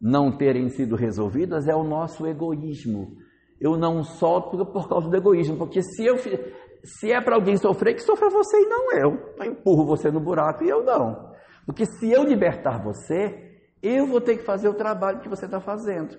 não 0.00 0.34
terem 0.34 0.70
sido 0.70 0.96
resolvidas 0.96 1.68
é 1.68 1.74
o 1.76 1.84
nosso 1.84 2.26
egoísmo. 2.26 3.18
Eu 3.60 3.76
não 3.76 4.02
solto 4.02 4.64
por 4.64 4.88
causa 4.88 5.10
do 5.10 5.16
egoísmo, 5.16 5.58
porque 5.58 5.82
se 5.82 6.06
eu 6.06 6.16
se 6.16 7.12
é 7.12 7.20
para 7.20 7.34
alguém 7.34 7.58
sofrer, 7.58 7.96
que 7.96 8.00
sofra 8.00 8.30
você 8.30 8.56
e 8.56 8.66
não 8.66 8.92
eu. 8.92 9.34
Eu 9.36 9.44
empurro 9.44 9.84
você 9.84 10.10
no 10.10 10.20
buraco 10.20 10.64
e 10.64 10.70
eu 10.70 10.82
não. 10.82 11.32
Porque 11.66 11.84
se 11.84 12.10
eu 12.10 12.24
libertar 12.24 12.82
você, 12.82 13.60
eu 13.82 14.06
vou 14.06 14.22
ter 14.22 14.38
que 14.38 14.44
fazer 14.44 14.70
o 14.70 14.74
trabalho 14.74 15.20
que 15.20 15.28
você 15.28 15.44
está 15.44 15.60
fazendo. 15.60 16.16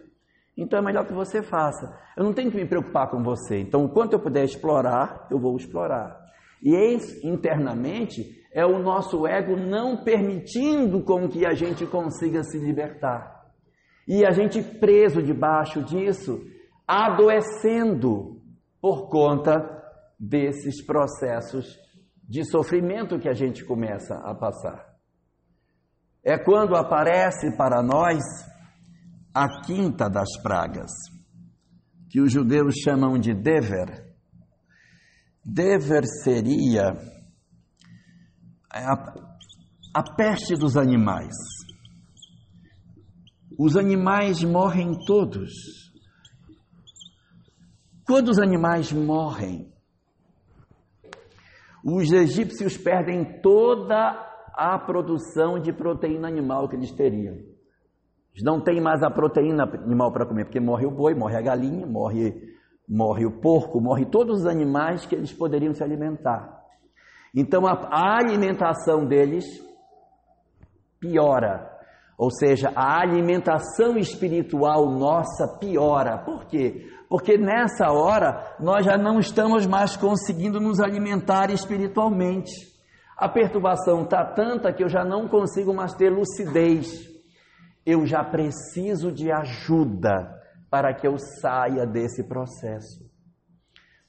Então 0.55 0.77
é 0.77 0.81
melhor 0.83 1.07
que 1.07 1.13
você 1.13 1.41
faça. 1.41 1.91
Eu 2.15 2.23
não 2.23 2.33
tenho 2.33 2.51
que 2.51 2.57
me 2.57 2.67
preocupar 2.67 3.09
com 3.09 3.23
você. 3.23 3.59
Então, 3.59 3.87
quanto 3.87 4.13
eu 4.13 4.19
puder 4.19 4.43
explorar, 4.43 5.27
eu 5.31 5.39
vou 5.39 5.57
explorar. 5.57 6.21
E 6.61 6.75
internamente 7.23 8.42
é 8.53 8.65
o 8.65 8.77
nosso 8.77 9.25
ego 9.25 9.57
não 9.57 10.03
permitindo 10.03 11.03
com 11.03 11.27
que 11.27 11.45
a 11.45 11.53
gente 11.53 11.85
consiga 11.87 12.43
se 12.43 12.59
libertar. 12.59 13.43
E 14.07 14.23
a 14.25 14.31
gente 14.31 14.61
preso 14.61 15.23
debaixo 15.23 15.81
disso, 15.81 16.39
adoecendo 16.87 18.39
por 18.79 19.09
conta 19.09 19.81
desses 20.19 20.85
processos 20.85 21.79
de 22.29 22.45
sofrimento 22.45 23.19
que 23.19 23.27
a 23.27 23.33
gente 23.33 23.65
começa 23.65 24.15
a 24.15 24.35
passar. 24.35 24.93
É 26.23 26.37
quando 26.37 26.75
aparece 26.75 27.57
para 27.57 27.81
nós 27.81 28.21
a 29.33 29.61
quinta 29.61 30.09
das 30.09 30.29
pragas, 30.41 30.91
que 32.09 32.21
os 32.21 32.31
judeus 32.31 32.75
chamam 32.75 33.17
de 33.17 33.33
Dever. 33.33 34.13
Dever 35.43 36.05
seria 36.23 36.93
a, 38.73 39.13
a 39.93 40.15
peste 40.15 40.55
dos 40.55 40.75
animais. 40.75 41.35
Os 43.57 43.77
animais 43.77 44.43
morrem 44.43 44.93
todos. 45.05 45.51
Quando 48.05 48.29
os 48.29 48.39
animais 48.39 48.91
morrem, 48.91 49.73
Os 51.83 52.13
egípcios 52.13 52.77
perdem 52.77 53.41
toda 53.41 54.15
a 54.55 54.79
produção 54.79 55.59
de 55.59 55.73
proteína 55.73 56.29
animal 56.29 56.69
que 56.69 56.77
eles 56.77 56.91
teriam. 56.93 57.35
Eles 57.35 58.43
não 58.43 58.63
têm 58.63 58.79
mais 58.79 59.03
a 59.03 59.11
proteína 59.11 59.65
animal 59.65 60.11
para 60.13 60.25
comer, 60.25 60.45
porque 60.45 60.61
morre 60.61 60.85
o 60.85 60.91
boi, 60.91 61.13
morre 61.13 61.35
a 61.35 61.41
galinha, 61.41 61.85
morre, 61.85 62.33
morre 62.87 63.25
o 63.25 63.41
porco, 63.41 63.81
morre 63.81 64.05
todos 64.05 64.41
os 64.41 64.45
animais 64.45 65.05
que 65.05 65.13
eles 65.13 65.33
poderiam 65.33 65.73
se 65.73 65.83
alimentar. 65.83 66.62
Então 67.35 67.65
a, 67.65 68.17
alimentação 68.17 69.05
deles 69.05 69.45
piora. 70.99 71.71
Ou 72.17 72.29
seja, 72.29 72.71
a 72.75 73.01
alimentação 73.01 73.97
espiritual 73.97 74.89
nossa 74.91 75.57
piora. 75.59 76.19
Por 76.19 76.45
quê? 76.45 76.87
Porque 77.09 77.37
nessa 77.37 77.91
hora 77.91 78.55
nós 78.59 78.85
já 78.85 78.97
não 78.97 79.19
estamos 79.19 79.65
mais 79.65 79.97
conseguindo 79.97 80.59
nos 80.59 80.79
alimentar 80.79 81.49
espiritualmente. 81.49 82.51
A 83.17 83.27
perturbação 83.27 84.03
está 84.03 84.23
tanta 84.23 84.71
que 84.71 84.83
eu 84.83 84.89
já 84.89 85.03
não 85.03 85.27
consigo 85.27 85.73
mais 85.73 85.93
ter 85.93 86.09
lucidez. 86.09 87.09
Eu 87.85 88.05
já 88.05 88.23
preciso 88.23 89.11
de 89.11 89.31
ajuda 89.31 90.41
para 90.69 90.93
que 90.93 91.07
eu 91.07 91.17
saia 91.17 91.85
desse 91.85 92.27
processo. 92.27 93.03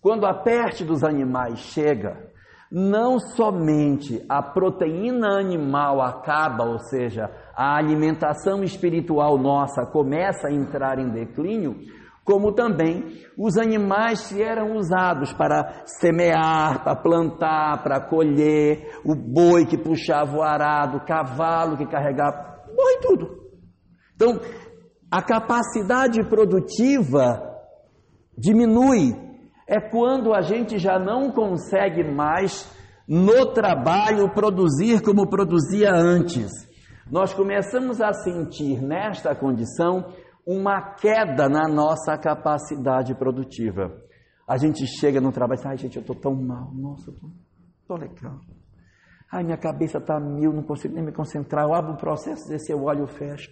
Quando 0.01 0.27
a 0.27 0.35
peste 0.35 0.85
dos 0.85 1.03
animais 1.03 1.59
chega, 1.59 2.33
não 2.77 3.21
somente 3.21 4.21
a 4.29 4.43
proteína 4.43 5.39
animal 5.39 6.03
acaba, 6.03 6.65
ou 6.65 6.81
seja, 6.81 7.31
a 7.55 7.79
alimentação 7.79 8.65
espiritual 8.65 9.39
nossa 9.39 9.87
começa 9.87 10.49
a 10.49 10.53
entrar 10.53 10.99
em 10.99 11.09
declínio, 11.09 11.77
como 12.25 12.53
também 12.53 13.05
os 13.39 13.57
animais 13.57 14.27
que 14.27 14.43
eram 14.43 14.75
usados 14.75 15.33
para 15.33 15.85
semear, 15.87 16.83
para 16.83 16.97
plantar, 16.97 17.81
para 17.85 18.01
colher, 18.01 18.99
o 19.05 19.15
boi 19.15 19.67
que 19.67 19.79
puxava 19.79 20.37
o 20.37 20.43
arado, 20.43 20.97
o 20.97 21.05
cavalo 21.07 21.77
que 21.77 21.87
carregava, 21.87 22.61
morre 22.77 22.99
tudo. 23.01 23.45
Então, 24.17 24.41
a 25.09 25.23
capacidade 25.23 26.29
produtiva 26.29 27.41
diminui 28.37 29.24
é 29.67 29.81
quando 29.81 30.35
a 30.35 30.43
gente 30.43 30.79
já 30.79 30.99
não 30.99 31.31
consegue 31.31 32.05
mais 32.05 32.71
no 33.09 33.53
trabalho 33.53 34.33
produzir 34.33 35.03
como 35.03 35.29
produzia 35.29 35.91
antes. 35.93 36.51
Nós 37.11 37.35
começamos 37.35 38.01
a 38.01 38.13
sentir 38.13 38.81
nesta 38.81 39.35
condição 39.35 40.13
uma 40.47 40.95
queda 40.95 41.49
na 41.49 41.69
nossa 41.69 42.17
capacidade 42.19 43.15
produtiva. 43.15 43.95
A 44.49 44.57
gente 44.57 44.87
chega 44.87 45.21
no 45.21 45.33
trabalho 45.33 45.59
e 45.59 45.63
diz, 45.63 45.67
ai 45.67 45.77
gente, 45.79 45.97
eu 45.97 46.03
estou 46.03 46.17
tão 46.17 46.35
mal, 46.35 46.71
nossa, 46.75 47.11
eu 47.11 47.17
estou 47.81 47.97
legal. 47.97 48.39
Ai, 49.33 49.43
minha 49.43 49.57
cabeça 49.57 49.99
está 49.99 50.21
mil, 50.21 50.53
não 50.53 50.63
consigo 50.63 50.95
nem 50.95 51.05
me 51.05 51.13
concentrar. 51.13 51.65
Eu 51.65 51.75
abro 51.75 51.93
um 51.93 51.97
processo 51.97 52.49
desse, 52.49 52.71
eu 52.71 52.83
olho 52.85 53.05
e 53.05 53.09
fecho. 53.09 53.51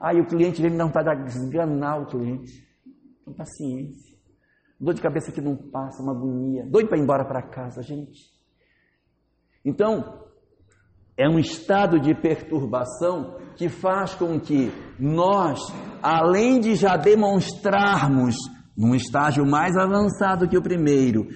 Aí 0.00 0.20
o 0.20 0.26
cliente 0.26 0.60
vem 0.60 0.70
me 0.70 0.76
dar 0.76 0.84
vontade 0.84 1.22
de 1.22 1.28
esganar 1.30 2.02
o 2.02 2.06
cliente. 2.06 2.66
Com 3.24 3.32
paciência. 3.32 4.15
Dor 4.78 4.94
de 4.94 5.00
cabeça 5.00 5.32
que 5.32 5.40
não 5.40 5.56
passa, 5.56 6.02
uma 6.02 6.12
agonia. 6.12 6.66
Doido 6.66 6.88
para 6.88 6.98
ir 6.98 7.02
embora 7.02 7.24
para 7.24 7.42
casa, 7.42 7.82
gente. 7.82 8.30
Então, 9.64 10.26
é 11.16 11.28
um 11.28 11.38
estado 11.38 11.98
de 11.98 12.14
perturbação 12.14 13.38
que 13.56 13.68
faz 13.68 14.14
com 14.14 14.38
que 14.38 14.70
nós, 15.00 15.58
além 16.02 16.60
de 16.60 16.74
já 16.74 16.96
demonstrarmos, 16.96 18.36
num 18.76 18.94
estágio 18.94 19.46
mais 19.46 19.74
avançado 19.76 20.46
que 20.46 20.58
o 20.58 20.62
primeiro, 20.62 21.26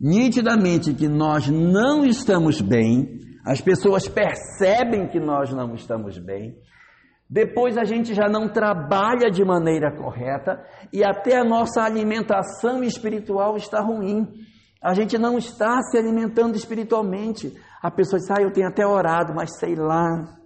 nitidamente 0.00 0.94
que 0.94 1.06
nós 1.06 1.48
não 1.48 2.04
estamos 2.04 2.62
bem, 2.62 3.20
as 3.44 3.60
pessoas 3.60 4.08
percebem 4.08 5.06
que 5.08 5.20
nós 5.20 5.52
não 5.52 5.74
estamos 5.74 6.18
bem, 6.18 6.56
depois 7.28 7.76
a 7.76 7.84
gente 7.84 8.14
já 8.14 8.28
não 8.28 8.48
trabalha 8.48 9.30
de 9.30 9.44
maneira 9.44 9.90
correta 9.90 10.64
e 10.92 11.04
até 11.04 11.36
a 11.36 11.44
nossa 11.44 11.82
alimentação 11.82 12.84
espiritual 12.84 13.56
está 13.56 13.80
ruim. 13.80 14.28
A 14.80 14.94
gente 14.94 15.18
não 15.18 15.36
está 15.36 15.80
se 15.82 15.98
alimentando 15.98 16.54
espiritualmente. 16.54 17.52
A 17.82 17.90
pessoa 17.90 18.20
diz, 18.20 18.30
ah, 18.30 18.40
eu 18.40 18.52
tenho 18.52 18.68
até 18.68 18.86
orado, 18.86 19.34
mas 19.34 19.58
sei 19.58 19.74
lá. 19.74 20.38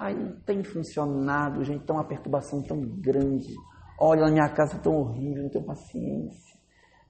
Ai, 0.00 0.14
não 0.14 0.40
tem 0.46 0.64
funcionado, 0.64 1.62
gente, 1.62 1.82
está 1.82 1.92
uma 1.92 2.08
perturbação 2.08 2.62
tão 2.62 2.80
grande. 2.80 3.54
Olha, 4.00 4.22
na 4.22 4.32
minha 4.32 4.48
casa 4.48 4.78
tão 4.78 4.94
horrível, 4.94 5.42
não 5.42 5.50
tenho 5.50 5.66
paciência. 5.66 6.54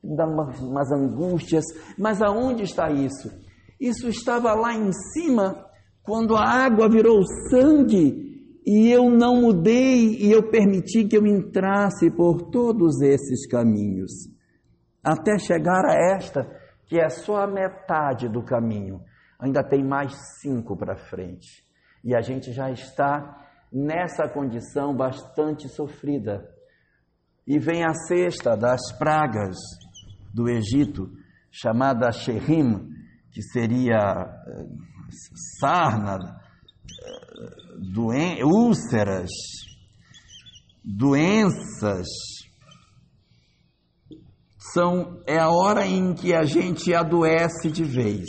Me 0.03 0.17
dá 0.17 0.27
umas, 0.27 0.61
umas 0.61 0.91
angústias. 0.91 1.65
Mas 1.97 2.21
aonde 2.21 2.65
está 2.65 2.91
isso? 2.91 3.31
Isso 3.81 4.09
estava 4.09 4.55
lá 4.55 4.75
em 4.75 4.91
cima, 5.13 5.65
quando 6.03 6.37
a 6.37 6.45
água 6.45 6.89
virou 6.89 7.23
sangue 7.49 8.24
e 8.67 8.91
eu 8.91 9.11
não 9.11 9.43
mudei 9.43 10.17
e 10.17 10.33
eu 10.33 10.51
permiti 10.51 11.05
que 11.05 11.17
eu 11.17 11.27
entrasse 11.27 12.11
por 12.11 12.51
todos 12.51 13.03
esses 13.03 13.47
caminhos, 13.47 14.11
até 15.03 15.39
chegar 15.39 15.85
a 15.85 16.17
esta, 16.17 16.49
que 16.87 16.99
é 16.99 17.09
só 17.09 17.43
a 17.43 17.47
metade 17.47 18.29
do 18.29 18.43
caminho. 18.43 19.01
Ainda 19.39 19.63
tem 19.63 19.85
mais 19.85 20.15
cinco 20.41 20.77
para 20.77 20.97
frente. 20.97 21.63
E 22.03 22.15
a 22.15 22.21
gente 22.21 22.53
já 22.53 22.71
está 22.71 23.45
nessa 23.71 24.29
condição 24.29 24.97
bastante 24.97 25.69
sofrida. 25.69 26.49
E 27.47 27.59
vem 27.59 27.85
a 27.85 27.93
sexta 27.93 28.57
das 28.57 28.81
pragas 28.99 29.57
do 30.33 30.49
Egito, 30.49 31.11
chamada 31.51 32.11
Sherim, 32.11 32.89
que 33.31 33.43
seria 33.43 33.99
eh, 33.99 34.67
sarna, 35.61 36.19
doen 37.79 38.43
úlceras, 38.45 39.31
doenças, 40.85 42.07
são, 44.73 45.23
é 45.27 45.39
a 45.39 45.51
hora 45.51 45.87
em 45.87 46.15
que 46.15 46.35
a 46.35 46.45
gente 46.45 46.95
adoece 46.95 47.71
de 47.71 47.85
vez. 47.85 48.27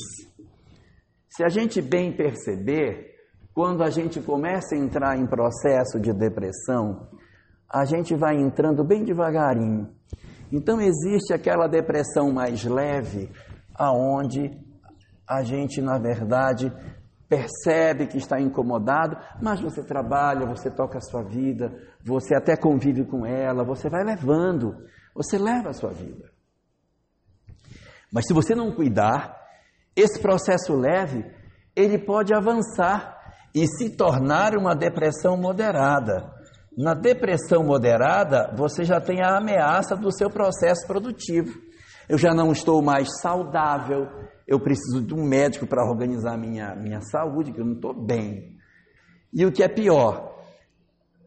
Se 1.30 1.44
a 1.44 1.50
gente 1.50 1.82
bem 1.82 2.16
perceber, 2.16 3.14
quando 3.54 3.84
a 3.84 3.90
gente 3.90 4.22
começa 4.22 4.76
a 4.76 4.78
entrar 4.78 5.18
em 5.18 5.26
processo 5.26 6.00
de 6.00 6.14
depressão, 6.14 7.10
a 7.72 7.86
gente 7.86 8.16
vai 8.16 8.36
entrando 8.36 8.86
bem 8.86 9.04
devagarinho. 9.04 9.90
Então 10.52 10.80
existe 10.80 11.34
aquela 11.34 11.68
depressão 11.68 12.32
mais 12.32 12.64
leve, 12.64 13.30
aonde 13.74 14.52
a 15.28 15.42
gente, 15.42 15.82
na 15.82 15.98
verdade, 15.98 16.72
percebe 17.28 18.08
que 18.08 18.18
está 18.18 18.40
incomodado, 18.40 19.18
mas 19.42 19.60
você 19.60 19.84
trabalha, 19.84 20.46
você 20.46 20.70
toca 20.70 20.98
a 20.98 21.02
sua 21.02 21.24
vida, 21.24 21.74
você 22.04 22.36
até 22.36 22.56
convive 22.56 23.04
com 23.06 23.26
ela, 23.26 23.64
você 23.64 23.90
vai 23.90 24.04
levando, 24.04 24.76
você 25.14 25.38
leva 25.38 25.70
a 25.70 25.74
sua 25.74 25.92
vida. 25.92 26.30
Mas 28.12 28.26
se 28.28 28.34
você 28.34 28.54
não 28.54 28.72
cuidar, 28.72 29.36
esse 29.96 30.22
processo 30.22 30.74
leve, 30.76 31.26
ele 31.76 31.98
pode 31.98 32.34
avançar 32.34 33.16
e 33.54 33.66
se 33.68 33.96
tornar 33.96 34.56
uma 34.58 34.76
depressão 34.76 35.38
moderada. 35.38 36.34
Na 36.78 36.94
depressão 36.94 37.64
moderada, 37.64 38.54
você 38.56 38.84
já 38.84 39.00
tem 39.00 39.24
a 39.24 39.38
ameaça 39.38 39.96
do 39.96 40.12
seu 40.12 40.30
processo 40.30 40.86
produtivo. 40.86 41.58
Eu 42.08 42.18
já 42.18 42.34
não 42.34 42.52
estou 42.52 42.82
mais 42.82 43.08
saudável, 43.22 44.08
eu 44.48 44.60
preciso 44.60 45.02
de 45.02 45.14
um 45.14 45.24
médico 45.24 45.66
para 45.66 45.84
organizar 45.84 46.38
minha, 46.38 46.76
minha 46.76 47.02
saúde, 47.02 47.52
que 47.52 47.60
eu 47.60 47.66
não 47.66 47.74
estou 47.74 47.94
bem. 47.94 48.56
E 49.34 49.46
o 49.46 49.52
que 49.52 49.64
é 49.64 49.68
pior, 49.68 50.36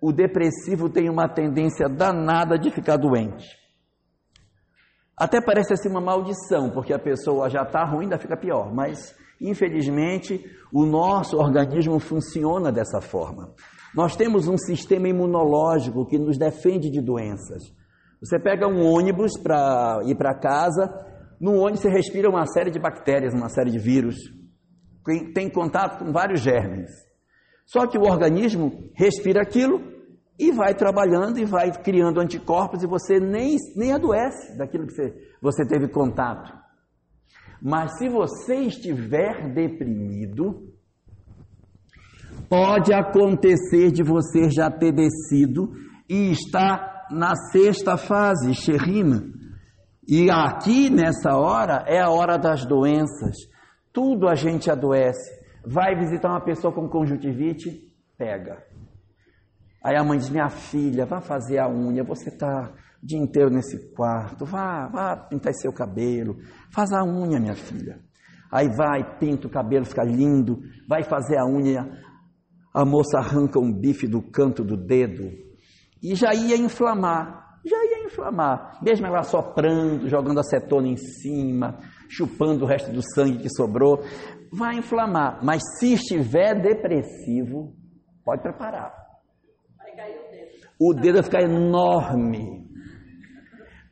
o 0.00 0.12
depressivo 0.12 0.88
tem 0.88 1.10
uma 1.10 1.28
tendência 1.28 1.88
danada 1.88 2.58
de 2.58 2.70
ficar 2.70 2.96
doente. 2.96 3.56
Até 5.16 5.40
parece 5.40 5.72
assim 5.72 5.88
uma 5.88 6.00
maldição, 6.00 6.70
porque 6.70 6.92
a 6.92 6.98
pessoa 6.98 7.50
já 7.50 7.62
está 7.62 7.84
ruim, 7.84 8.04
ainda 8.04 8.18
fica 8.18 8.36
pior. 8.36 8.72
Mas, 8.72 9.16
infelizmente, 9.40 10.44
o 10.72 10.86
nosso 10.86 11.36
organismo 11.36 11.98
funciona 11.98 12.70
dessa 12.70 13.00
forma. 13.00 13.52
Nós 13.94 14.14
temos 14.14 14.46
um 14.46 14.56
sistema 14.56 15.08
imunológico 15.08 16.06
que 16.06 16.18
nos 16.18 16.38
defende 16.38 16.88
de 16.88 17.00
doenças. 17.00 17.74
Você 18.20 18.38
pega 18.38 18.68
um 18.68 18.84
ônibus 18.84 19.32
para 19.40 20.00
ir 20.04 20.16
para 20.16 20.38
casa, 20.38 20.88
no 21.40 21.54
ônibus 21.54 21.80
você 21.80 21.88
respira 21.88 22.28
uma 22.28 22.46
série 22.46 22.70
de 22.70 22.78
bactérias, 22.78 23.32
uma 23.32 23.48
série 23.48 23.70
de 23.70 23.78
vírus, 23.78 24.16
tem 25.34 25.48
contato 25.48 26.04
com 26.04 26.12
vários 26.12 26.40
germes. 26.40 26.90
Só 27.64 27.86
que 27.86 27.98
o 27.98 28.02
organismo 28.02 28.90
respira 28.94 29.42
aquilo 29.42 29.80
e 30.38 30.52
vai 30.52 30.74
trabalhando 30.74 31.38
e 31.38 31.44
vai 31.44 31.70
criando 31.70 32.20
anticorpos 32.20 32.82
e 32.82 32.86
você 32.86 33.18
nem, 33.18 33.56
nem 33.76 33.92
adoece 33.92 34.56
daquilo 34.56 34.86
que 34.86 34.94
você, 34.94 35.14
você 35.40 35.66
teve 35.66 35.88
contato. 35.88 36.52
Mas 37.60 37.98
se 37.98 38.08
você 38.08 38.56
estiver 38.60 39.52
deprimido, 39.52 40.72
pode 42.48 42.92
acontecer 42.92 43.90
de 43.90 44.02
você 44.02 44.48
já 44.50 44.70
ter 44.70 44.92
descido 44.92 45.72
e 46.08 46.30
estar 46.30 47.08
na 47.10 47.34
sexta 47.34 47.96
fase, 47.96 48.54
Sherima, 48.54 49.24
E 50.10 50.30
aqui 50.30 50.88
nessa 50.88 51.36
hora 51.36 51.84
é 51.86 52.00
a 52.00 52.08
hora 52.08 52.38
das 52.38 52.64
doenças. 52.64 53.36
Tudo 53.92 54.26
a 54.26 54.34
gente 54.34 54.70
adoece. 54.70 55.38
Vai 55.66 55.94
visitar 55.96 56.30
uma 56.30 56.42
pessoa 56.42 56.72
com 56.72 56.88
conjuntivite, 56.88 57.92
pega. 58.16 58.64
Aí 59.84 59.94
a 59.96 60.02
mãe 60.02 60.16
diz: 60.16 60.30
Minha 60.30 60.48
filha, 60.48 61.04
vá 61.04 61.20
fazer 61.20 61.58
a 61.58 61.68
unha. 61.68 62.02
Você 62.04 62.30
está 62.30 62.72
o 63.02 63.06
dia 63.06 63.18
inteiro 63.18 63.50
nesse 63.50 63.92
quarto. 63.92 64.46
Vá, 64.46 64.88
vá 64.88 65.14
pintar 65.14 65.52
seu 65.52 65.74
cabelo. 65.74 66.38
Faz 66.72 66.90
a 66.90 67.04
unha, 67.04 67.38
minha 67.38 67.54
filha. 67.54 68.00
Aí 68.50 68.66
vai, 68.74 69.18
pinta 69.18 69.46
o 69.46 69.50
cabelo, 69.50 69.84
fica 69.84 70.04
lindo. 70.04 70.58
Vai 70.88 71.02
fazer 71.02 71.36
a 71.36 71.44
unha. 71.44 71.86
A 72.72 72.82
moça 72.82 73.18
arranca 73.18 73.60
um 73.60 73.70
bife 73.70 74.06
do 74.06 74.22
canto 74.22 74.64
do 74.64 74.74
dedo. 74.74 75.30
E 76.02 76.14
já 76.14 76.32
ia 76.32 76.56
inflamar 76.56 77.46
já 77.68 77.84
ia 77.84 77.97
inflamar, 78.08 78.78
mesmo 78.82 79.06
ela 79.06 79.22
soprando, 79.22 80.08
jogando 80.08 80.40
acetona 80.40 80.88
em 80.88 80.96
cima, 80.96 81.78
chupando 82.08 82.64
o 82.64 82.68
resto 82.68 82.90
do 82.92 83.02
sangue 83.14 83.38
que 83.38 83.50
sobrou, 83.50 84.02
vai 84.52 84.76
inflamar. 84.76 85.38
Mas 85.42 85.62
se 85.78 85.94
estiver 85.94 86.60
depressivo, 86.60 87.72
pode 88.24 88.42
preparar. 88.42 88.92
O 90.80 90.94
dedo 90.94 91.14
vai 91.14 91.22
ficar 91.22 91.42
enorme. 91.42 92.66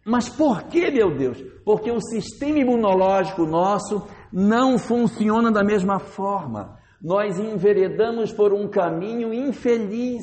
Mas 0.04 0.28
por 0.28 0.64
que, 0.64 0.88
meu 0.90 1.16
Deus? 1.16 1.42
Porque 1.64 1.90
o 1.90 2.00
sistema 2.00 2.58
imunológico 2.58 3.44
nosso 3.44 4.06
não 4.32 4.78
funciona 4.78 5.50
da 5.50 5.64
mesma 5.64 5.98
forma. 5.98 6.78
Nós 7.02 7.38
enveredamos 7.38 8.32
por 8.32 8.52
um 8.52 8.68
caminho 8.68 9.34
infeliz 9.34 10.22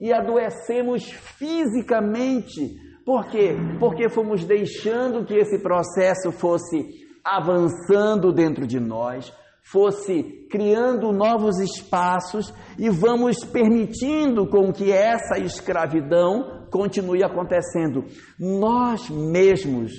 e 0.00 0.12
adoecemos 0.12 1.10
fisicamente. 1.10 2.76
Por 3.08 3.26
quê? 3.30 3.56
Porque 3.80 4.10
fomos 4.10 4.44
deixando 4.44 5.24
que 5.24 5.32
esse 5.32 5.62
processo 5.62 6.30
fosse 6.30 7.06
avançando 7.24 8.30
dentro 8.30 8.66
de 8.66 8.78
nós, 8.78 9.32
fosse 9.62 10.46
criando 10.50 11.10
novos 11.10 11.58
espaços 11.58 12.52
e 12.78 12.90
vamos 12.90 13.42
permitindo 13.46 14.46
com 14.46 14.70
que 14.70 14.92
essa 14.92 15.38
escravidão 15.38 16.68
continue 16.70 17.24
acontecendo. 17.24 18.04
Nós 18.38 19.08
mesmos 19.08 19.90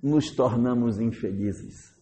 nos 0.00 0.30
tornamos 0.30 1.00
infelizes. 1.00 1.96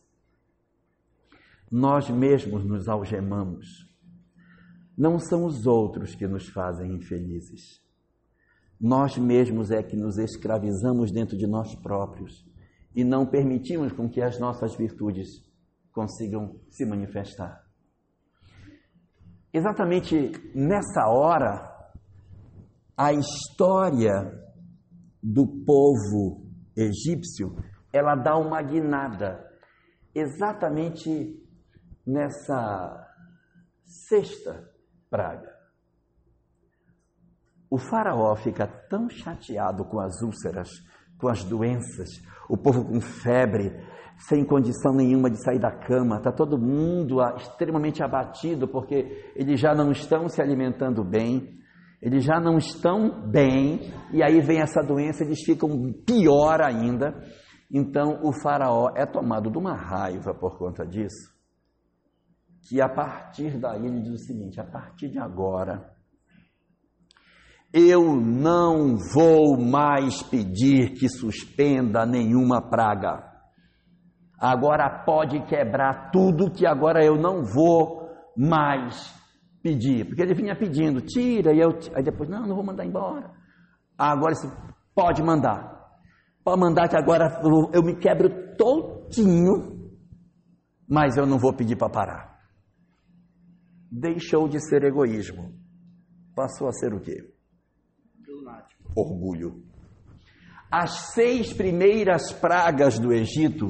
Nós 1.72 2.10
mesmos 2.10 2.66
nos 2.66 2.86
algemamos. 2.86 3.88
Não 4.94 5.18
são 5.18 5.46
os 5.46 5.66
outros 5.66 6.14
que 6.14 6.26
nos 6.26 6.46
fazem 6.50 6.92
infelizes. 6.92 7.82
Nós 8.80 9.16
mesmos 9.16 9.70
é 9.70 9.82
que 9.82 9.96
nos 9.96 10.18
escravizamos 10.18 11.12
dentro 11.12 11.36
de 11.36 11.46
nós 11.46 11.74
próprios 11.76 12.44
e 12.94 13.04
não 13.04 13.26
permitimos 13.26 13.92
com 13.92 14.08
que 14.08 14.20
as 14.20 14.38
nossas 14.38 14.74
virtudes 14.76 15.28
consigam 15.92 16.60
se 16.70 16.84
manifestar. 16.84 17.64
Exatamente 19.52 20.32
nessa 20.54 21.06
hora, 21.08 21.72
a 22.96 23.12
história 23.12 24.44
do 25.22 25.46
povo 25.64 26.44
egípcio, 26.76 27.56
ela 27.92 28.14
dá 28.14 28.36
uma 28.36 28.60
guinada. 28.60 29.42
Exatamente 30.14 31.40
nessa 32.06 33.08
sexta 33.84 34.68
praga. 35.08 35.53
O 37.74 37.76
faraó 37.76 38.36
fica 38.36 38.68
tão 38.88 39.10
chateado 39.10 39.84
com 39.86 39.98
as 39.98 40.22
úlceras, 40.22 40.68
com 41.18 41.26
as 41.26 41.42
doenças, 41.42 42.08
o 42.48 42.56
povo 42.56 42.84
com 42.84 43.00
febre, 43.00 43.72
sem 44.16 44.44
condição 44.44 44.92
nenhuma 44.94 45.28
de 45.28 45.42
sair 45.42 45.58
da 45.58 45.72
cama, 45.72 46.18
está 46.18 46.30
todo 46.30 46.56
mundo 46.56 47.16
extremamente 47.36 48.00
abatido 48.00 48.68
porque 48.68 49.32
eles 49.34 49.58
já 49.58 49.74
não 49.74 49.90
estão 49.90 50.28
se 50.28 50.40
alimentando 50.40 51.02
bem, 51.02 51.58
eles 52.00 52.22
já 52.22 52.38
não 52.38 52.58
estão 52.58 53.28
bem, 53.28 53.92
e 54.12 54.22
aí 54.22 54.40
vem 54.40 54.60
essa 54.60 54.80
doença, 54.80 55.24
eles 55.24 55.42
ficam 55.44 55.68
pior 56.06 56.62
ainda. 56.62 57.12
Então 57.68 58.20
o 58.22 58.32
faraó 58.40 58.92
é 58.94 59.04
tomado 59.04 59.50
de 59.50 59.58
uma 59.58 59.74
raiva 59.74 60.32
por 60.32 60.56
conta 60.56 60.86
disso, 60.86 61.34
que 62.68 62.80
a 62.80 62.88
partir 62.88 63.58
daí 63.58 63.84
ele 63.84 64.00
diz 64.00 64.12
o 64.12 64.24
seguinte: 64.24 64.60
a 64.60 64.64
partir 64.64 65.08
de 65.08 65.18
agora, 65.18 65.92
eu 67.76 68.20
não 68.20 68.96
vou 68.96 69.58
mais 69.60 70.22
pedir 70.22 70.92
que 70.92 71.08
suspenda 71.08 72.06
nenhuma 72.06 72.62
praga. 72.62 73.34
Agora 74.38 75.02
pode 75.04 75.44
quebrar 75.46 76.12
tudo 76.12 76.52
que 76.52 76.64
agora 76.64 77.04
eu 77.04 77.16
não 77.16 77.42
vou 77.42 78.08
mais 78.36 79.12
pedir. 79.60 80.06
Porque 80.06 80.22
ele 80.22 80.34
vinha 80.34 80.56
pedindo, 80.56 81.00
tira, 81.00 81.52
e 81.52 81.58
eu, 81.58 81.70
aí 81.96 82.04
depois, 82.04 82.30
não, 82.30 82.46
não 82.46 82.54
vou 82.54 82.64
mandar 82.64 82.86
embora. 82.86 83.32
Agora 83.98 84.34
pode 84.94 85.20
mandar. 85.20 85.74
Pode 86.44 86.60
mandar 86.60 86.88
que 86.88 86.96
agora 86.96 87.40
eu 87.72 87.82
me 87.82 87.96
quebro 87.96 88.54
todinho, 88.56 89.90
mas 90.88 91.16
eu 91.16 91.26
não 91.26 91.38
vou 91.38 91.52
pedir 91.52 91.76
para 91.76 91.90
parar. 91.90 92.38
Deixou 93.90 94.48
de 94.48 94.60
ser 94.60 94.84
egoísmo. 94.84 95.52
Passou 96.36 96.68
a 96.68 96.72
ser 96.72 96.94
o 96.94 97.00
quê? 97.00 97.33
Orgulho. 98.94 99.62
As 100.70 101.12
seis 101.12 101.52
primeiras 101.52 102.32
pragas 102.32 102.98
do 102.98 103.12
Egito 103.12 103.68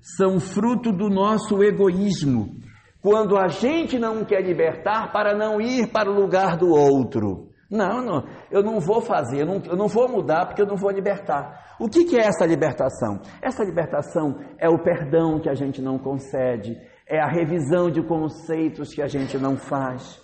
são 0.00 0.40
fruto 0.40 0.92
do 0.92 1.08
nosso 1.08 1.62
egoísmo, 1.62 2.56
quando 3.00 3.36
a 3.36 3.48
gente 3.48 3.98
não 3.98 4.24
quer 4.24 4.42
libertar 4.42 5.12
para 5.12 5.36
não 5.36 5.60
ir 5.60 5.90
para 5.90 6.10
o 6.10 6.14
lugar 6.14 6.56
do 6.56 6.68
outro. 6.68 7.48
Não, 7.70 8.02
não, 8.02 8.28
eu 8.50 8.62
não 8.62 8.78
vou 8.80 9.00
fazer, 9.00 9.40
eu 9.40 9.46
não, 9.46 9.62
eu 9.64 9.76
não 9.76 9.88
vou 9.88 10.06
mudar 10.06 10.44
porque 10.44 10.60
eu 10.60 10.66
não 10.66 10.76
vou 10.76 10.90
libertar. 10.90 11.74
O 11.80 11.88
que, 11.88 12.04
que 12.04 12.18
é 12.18 12.26
essa 12.26 12.44
libertação? 12.44 13.20
Essa 13.40 13.64
libertação 13.64 14.38
é 14.58 14.68
o 14.68 14.82
perdão 14.82 15.40
que 15.40 15.48
a 15.48 15.54
gente 15.54 15.80
não 15.80 15.98
concede, 15.98 16.76
é 17.08 17.18
a 17.18 17.30
revisão 17.30 17.90
de 17.90 18.02
conceitos 18.02 18.92
que 18.92 19.00
a 19.00 19.08
gente 19.08 19.38
não 19.38 19.56
faz. 19.56 20.20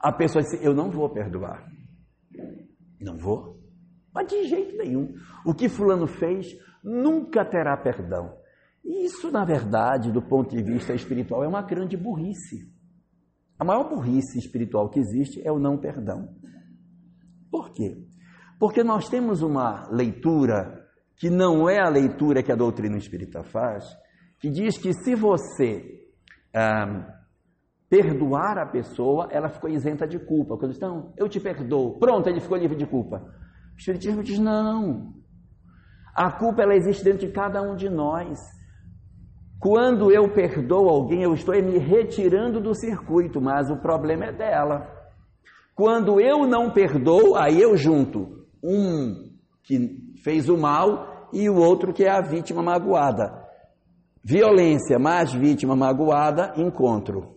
A 0.00 0.10
pessoa 0.12 0.42
diz: 0.42 0.60
Eu 0.64 0.74
não 0.74 0.90
vou 0.90 1.08
perdoar. 1.08 1.64
Não 3.04 3.18
vou. 3.18 3.60
Mas 4.14 4.28
de 4.28 4.48
jeito 4.48 4.76
nenhum. 4.76 5.14
O 5.44 5.52
que 5.52 5.68
Fulano 5.68 6.06
fez 6.06 6.46
nunca 6.82 7.44
terá 7.44 7.76
perdão. 7.76 8.34
Isso, 8.82 9.30
na 9.30 9.44
verdade, 9.44 10.10
do 10.10 10.22
ponto 10.22 10.56
de 10.56 10.62
vista 10.62 10.94
espiritual, 10.94 11.44
é 11.44 11.48
uma 11.48 11.62
grande 11.62 11.96
burrice. 11.96 12.72
A 13.58 13.64
maior 13.64 13.88
burrice 13.88 14.38
espiritual 14.38 14.88
que 14.88 14.98
existe 14.98 15.46
é 15.46 15.52
o 15.52 15.58
não 15.58 15.78
perdão. 15.78 16.34
Por 17.50 17.72
quê? 17.72 17.96
Porque 18.58 18.82
nós 18.82 19.08
temos 19.08 19.42
uma 19.42 19.88
leitura 19.90 20.82
que 21.16 21.28
não 21.28 21.68
é 21.68 21.78
a 21.78 21.88
leitura 21.88 22.42
que 22.42 22.52
a 22.52 22.56
doutrina 22.56 22.96
espírita 22.96 23.42
faz, 23.42 23.84
que 24.38 24.50
diz 24.50 24.78
que 24.78 24.92
se 24.92 25.14
você 25.14 26.04
ah, 26.54 27.23
perdoar 27.94 28.58
a 28.58 28.66
pessoa, 28.66 29.28
ela 29.30 29.48
ficou 29.48 29.70
isenta 29.70 30.04
de 30.04 30.18
culpa. 30.18 30.56
Quando 30.56 30.74
então, 30.74 31.12
eu 31.16 31.28
te 31.28 31.38
perdoo, 31.38 31.96
pronto, 31.96 32.28
ele 32.28 32.40
ficou 32.40 32.58
livre 32.58 32.76
de 32.76 32.86
culpa. 32.86 33.22
O 33.72 33.78
Espiritismo 33.78 34.22
diz: 34.22 34.38
não. 34.38 35.12
A 36.12 36.32
culpa 36.32 36.62
ela 36.62 36.74
existe 36.74 37.04
dentro 37.04 37.26
de 37.26 37.32
cada 37.32 37.62
um 37.62 37.76
de 37.76 37.88
nós. 37.88 38.40
Quando 39.60 40.10
eu 40.10 40.28
perdoo 40.32 40.88
alguém, 40.88 41.22
eu 41.22 41.34
estou 41.34 41.54
me 41.54 41.78
retirando 41.78 42.60
do 42.60 42.74
circuito, 42.74 43.40
mas 43.40 43.70
o 43.70 43.76
problema 43.76 44.26
é 44.26 44.32
dela. 44.32 44.88
Quando 45.74 46.20
eu 46.20 46.46
não 46.46 46.72
perdoo, 46.72 47.36
aí 47.36 47.60
eu 47.60 47.76
junto 47.76 48.44
um 48.62 49.30
que 49.62 49.78
fez 50.22 50.48
o 50.48 50.58
mal 50.58 51.28
e 51.32 51.48
o 51.48 51.56
outro 51.56 51.92
que 51.92 52.04
é 52.04 52.10
a 52.10 52.20
vítima 52.20 52.62
magoada. 52.62 53.44
Violência 54.22 54.98
mais 54.98 55.32
vítima 55.32 55.76
magoada, 55.76 56.54
encontro. 56.56 57.33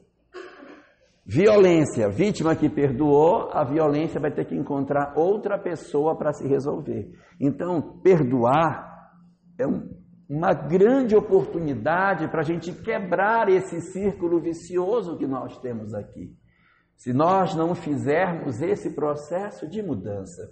Violência, 1.29 2.07
vítima 2.07 2.55
que 2.55 2.69
perdoou, 2.69 3.49
a 3.51 3.61
violência 3.61 4.17
vai 4.17 4.31
ter 4.31 4.45
que 4.45 4.55
encontrar 4.55 5.11
outra 5.17 5.59
pessoa 5.59 6.17
para 6.17 6.31
se 6.31 6.47
resolver. 6.47 7.11
Então, 7.37 7.99
perdoar 8.01 9.11
é 9.59 9.67
um, 9.67 9.89
uma 10.29 10.53
grande 10.53 11.17
oportunidade 11.17 12.29
para 12.29 12.39
a 12.39 12.45
gente 12.45 12.71
quebrar 12.71 13.49
esse 13.49 13.81
círculo 13.81 14.39
vicioso 14.39 15.17
que 15.17 15.27
nós 15.27 15.59
temos 15.59 15.93
aqui. 15.93 16.33
Se 16.95 17.11
nós 17.11 17.53
não 17.53 17.75
fizermos 17.75 18.61
esse 18.61 18.95
processo 18.95 19.69
de 19.69 19.83
mudança 19.83 20.43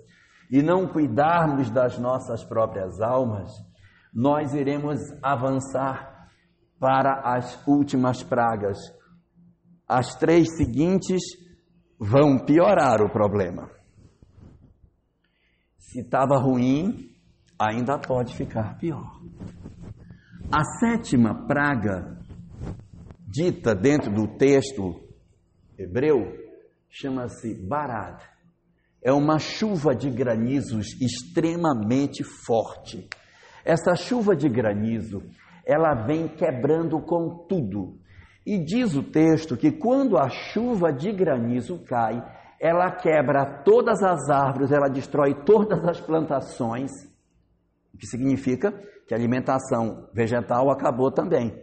e 0.51 0.61
não 0.61 0.89
cuidarmos 0.89 1.69
das 1.69 1.97
nossas 1.97 2.43
próprias 2.43 2.99
almas, 2.99 3.49
nós 4.13 4.53
iremos 4.53 4.99
avançar 5.23 6.27
para 6.77 7.21
as 7.21 7.65
últimas 7.65 8.21
pragas 8.21 8.77
as 9.87 10.15
três 10.15 10.55
seguintes 10.57 11.21
vão 11.99 12.43
piorar 12.43 13.01
o 13.01 13.09
problema. 13.09 13.69
Se 15.77 16.01
estava 16.01 16.37
ruim, 16.37 17.15
ainda 17.57 17.97
pode 17.97 18.35
ficar 18.35 18.77
pior. 18.77 19.21
A 20.51 20.63
sétima 20.79 21.45
praga, 21.47 22.19
dita 23.27 23.73
dentro 23.73 24.11
do 24.11 24.27
texto 24.37 25.01
hebreu, 25.77 26.33
chama-se 26.89 27.53
Barad. 27.67 28.21
É 29.03 29.11
uma 29.11 29.37
chuva 29.37 29.95
de 29.95 30.09
granizos 30.09 30.99
extremamente 30.99 32.23
forte. 32.23 33.07
Essa 33.63 33.95
chuva 33.95 34.35
de 34.35 34.49
granizo, 34.49 35.21
ela 35.65 36.05
vem 36.05 36.27
quebrando 36.27 36.99
com 37.01 37.45
tudo. 37.47 37.99
E 38.45 38.57
diz 38.57 38.95
o 38.95 39.01
texto 39.01 39.57
que 39.57 39.71
quando 39.71 40.17
a 40.17 40.29
chuva 40.29 40.93
de 40.93 41.11
granizo 41.11 41.83
cai, 41.83 42.21
ela 42.59 42.91
quebra 42.91 43.63
todas 43.63 44.03
as 44.03 44.29
árvores, 44.29 44.71
ela 44.71 44.87
destrói 44.87 45.33
todas 45.43 45.83
as 45.83 45.99
plantações, 45.99 46.91
o 47.93 47.97
que 47.97 48.05
significa 48.05 48.71
que 49.07 49.13
a 49.13 49.17
alimentação 49.17 50.07
vegetal 50.13 50.69
acabou 50.69 51.11
também. 51.11 51.59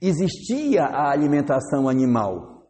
Existia 0.00 0.84
a 0.84 1.10
alimentação 1.10 1.88
animal, 1.88 2.68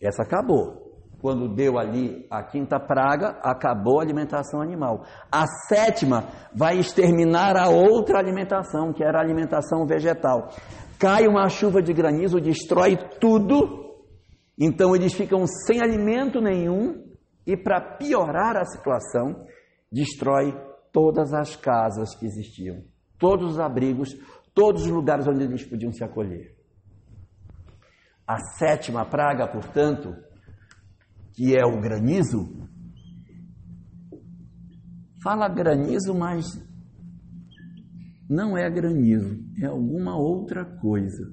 essa 0.00 0.22
acabou. 0.22 0.84
Quando 1.20 1.48
deu 1.48 1.78
ali 1.78 2.26
a 2.30 2.42
quinta 2.42 2.78
praga, 2.78 3.38
acabou 3.42 3.98
a 3.98 4.02
alimentação 4.02 4.60
animal. 4.60 5.04
A 5.32 5.46
sétima 5.66 6.24
vai 6.54 6.78
exterminar 6.78 7.56
a 7.56 7.68
outra 7.68 8.18
alimentação, 8.18 8.92
que 8.92 9.02
era 9.02 9.18
a 9.18 9.22
alimentação 9.22 9.86
vegetal. 9.86 10.50
Cai 10.98 11.26
uma 11.26 11.48
chuva 11.48 11.82
de 11.82 11.92
granizo, 11.92 12.40
destrói 12.40 12.96
tudo, 13.20 14.04
então 14.58 14.94
eles 14.96 15.12
ficam 15.12 15.46
sem 15.46 15.80
alimento 15.80 16.40
nenhum 16.40 17.04
e, 17.46 17.56
para 17.56 17.96
piorar 17.96 18.56
a 18.56 18.64
situação, 18.64 19.46
destrói 19.92 20.52
todas 20.92 21.34
as 21.34 21.54
casas 21.54 22.14
que 22.14 22.24
existiam 22.24 22.82
todos 23.18 23.52
os 23.52 23.58
abrigos, 23.58 24.10
todos 24.54 24.82
os 24.82 24.90
lugares 24.90 25.26
onde 25.26 25.44
eles 25.44 25.64
podiam 25.64 25.92
se 25.92 26.04
acolher. 26.04 26.54
A 28.26 28.38
sétima 28.58 29.04
praga, 29.04 29.46
portanto, 29.46 30.14
que 31.32 31.56
é 31.56 31.64
o 31.64 31.80
granizo, 31.80 32.68
fala 35.22 35.48
granizo, 35.48 36.14
mas 36.14 36.44
não 38.28 38.56
é 38.56 38.68
granizo, 38.70 39.38
é 39.62 39.66
alguma 39.66 40.16
outra 40.16 40.64
coisa. 40.64 41.30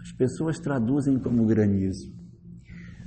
As 0.00 0.12
pessoas 0.12 0.58
traduzem 0.58 1.18
como 1.18 1.46
granizo. 1.46 2.12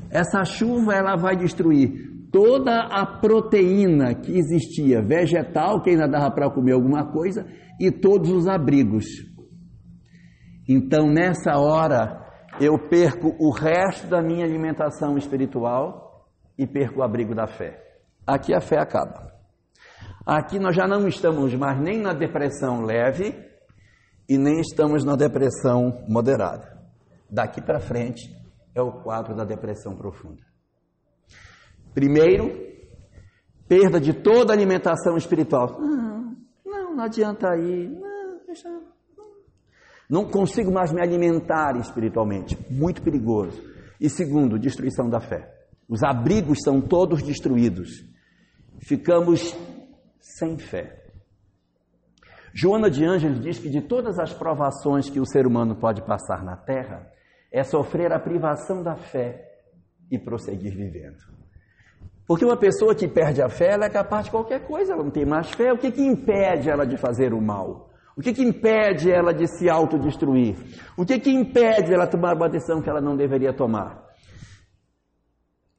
Essa 0.10 0.44
chuva 0.44 0.94
ela 0.94 1.16
vai 1.16 1.36
destruir 1.36 2.12
toda 2.32 2.80
a 2.80 3.06
proteína 3.06 4.16
que 4.16 4.32
existia, 4.38 5.02
vegetal, 5.02 5.82
que 5.82 5.90
ainda 5.90 6.08
dava 6.08 6.32
para 6.32 6.50
comer 6.50 6.74
alguma 6.74 7.12
coisa, 7.12 7.46
e 7.80 7.92
todos 7.92 8.30
os 8.30 8.48
abrigos. 8.48 9.06
Então, 10.68 11.08
nessa 11.08 11.58
hora, 11.58 12.22
eu 12.60 12.78
perco 12.88 13.36
o 13.40 13.52
resto 13.52 14.08
da 14.08 14.22
minha 14.22 14.46
alimentação 14.46 15.18
espiritual 15.18 16.28
e 16.58 16.68
perco 16.68 17.00
o 17.00 17.04
abrigo 17.04 17.34
da 17.34 17.48
fé. 17.48 17.82
Aqui 18.26 18.54
a 18.54 18.62
fé 18.62 18.80
acaba. 18.80 19.31
Aqui 20.26 20.60
nós 20.60 20.76
já 20.76 20.88
não 20.88 21.08
estamos 21.08 21.54
mais 21.56 21.80
nem 21.80 22.00
na 22.00 22.14
depressão 22.14 22.82
leve 22.82 23.36
e 24.30 24.38
nem 24.38 24.60
estamos 24.62 25.04
na 25.04 25.16
depressão 25.16 26.06
moderada. 26.08 26.80
Daqui 27.30 27.62
para 27.62 27.80
frente 27.80 28.30
é 28.76 28.82
o 28.82 29.02
quadro 29.04 29.36
da 29.36 29.44
depressão 29.44 29.96
profunda. 29.96 30.42
Primeiro, 31.94 32.52
perda 33.68 34.00
de 34.00 34.14
toda 34.14 34.54
a 34.54 34.56
alimentação 34.56 35.18
espiritual. 35.18 35.80
Não, 35.80 36.36
não, 36.66 37.04
adianta 37.04 37.56
ir. 37.58 37.90
Não, 37.90 38.46
deixa, 38.46 38.70
não 40.10 40.26
consigo 40.26 40.72
mais 40.72 40.92
me 40.92 41.02
alimentar 41.02 41.78
espiritualmente. 41.78 42.58
Muito 42.70 43.02
perigoso. 43.02 43.62
E 44.00 44.10
segundo, 44.10 44.60
destruição 44.60 45.10
da 45.10 45.20
fé. 45.20 45.50
Os 45.88 46.04
abrigos 46.04 46.60
são 46.64 46.80
todos 46.80 47.22
destruídos. 47.24 48.04
Ficamos 48.80 49.56
sem 50.22 50.58
fé. 50.58 51.02
Joana 52.54 52.90
de 52.90 53.04
Ângeles 53.04 53.42
diz 53.42 53.60
que 53.60 53.70
de 53.70 53.82
todas 53.82 54.20
as 54.20 54.34
provações 54.34 55.10
que 55.10 55.20
o 55.20 55.26
ser 55.26 55.48
humano 55.48 55.76
pode 55.76 56.02
passar 56.02 56.44
na 56.44 56.56
terra, 56.56 57.12
é 57.52 57.64
sofrer 57.64 58.14
a 58.14 58.20
privação 58.20 58.82
da 58.82 58.96
fé 58.96 59.50
e 60.10 60.18
prosseguir 60.18 60.76
vivendo. 60.76 61.18
Porque 62.28 62.46
uma 62.46 62.58
pessoa 62.58 62.96
que 62.96 63.08
perde 63.08 63.42
a 63.42 63.50
fé, 63.50 63.74
ela 63.74 63.86
é 63.86 63.90
capaz 63.90 64.26
de 64.26 64.32
qualquer 64.32 64.66
coisa, 64.66 64.94
ela 64.94 65.04
não 65.04 65.12
tem 65.12 65.26
mais 65.26 65.50
fé. 65.52 65.74
O 65.74 65.78
que, 65.78 65.92
que 65.92 66.02
impede 66.02 66.70
ela 66.70 66.86
de 66.86 66.96
fazer 66.96 67.34
o 67.34 67.42
mal? 67.42 67.90
O 68.16 68.22
que, 68.22 68.34
que 68.34 68.44
impede 68.44 69.12
ela 69.12 69.34
de 69.34 69.48
se 69.48 69.70
autodestruir? 69.70 70.56
O 70.98 71.06
que, 71.06 71.20
que 71.20 71.32
impede 71.32 71.94
ela 71.94 72.08
tomar 72.08 72.36
uma 72.36 72.50
decisão 72.50 72.82
que 72.82 72.90
ela 72.90 73.02
não 73.02 73.16
deveria 73.16 73.54
tomar? 73.54 74.11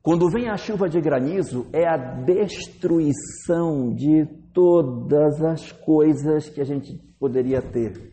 Quando 0.03 0.29
vem 0.29 0.49
a 0.49 0.57
chuva 0.57 0.89
de 0.89 1.01
granizo, 1.01 1.69
é 1.73 1.87
a 1.87 1.97
destruição 1.97 3.95
de 3.95 4.27
todas 4.53 5.41
as 5.41 5.71
coisas 5.71 6.49
que 6.49 6.61
a 6.61 6.65
gente 6.65 6.99
poderia 7.21 7.63
ter. 7.63 8.13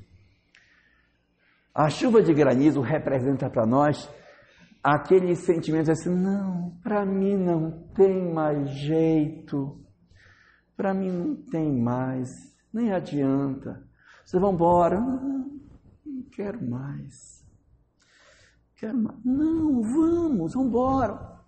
A 1.73 1.89
chuva 1.89 2.21
de 2.21 2.31
granizo 2.31 2.79
representa 2.81 3.49
para 3.49 3.65
nós 3.65 4.07
aquele 4.83 5.35
sentimento 5.35 5.89
assim, 5.89 6.13
não, 6.13 6.77
para 6.83 7.03
mim 7.05 7.35
não 7.35 7.71
tem 7.95 8.31
mais 8.31 8.69
jeito, 8.69 9.79
para 10.77 10.93
mim 10.93 11.09
não 11.11 11.35
tem 11.35 11.75
mais, 11.81 12.29
nem 12.71 12.91
adianta. 12.91 13.83
Vocês 14.23 14.39
vão 14.39 14.53
embora, 14.53 14.99
não, 14.99 15.59
não 16.05 16.23
quero 16.31 16.63
mais. 16.69 17.43
Quero 18.75 18.97
mais. 18.97 19.17
Não, 19.25 19.81
vamos, 19.81 20.53
vamos 20.53 20.67
embora. 20.67 21.38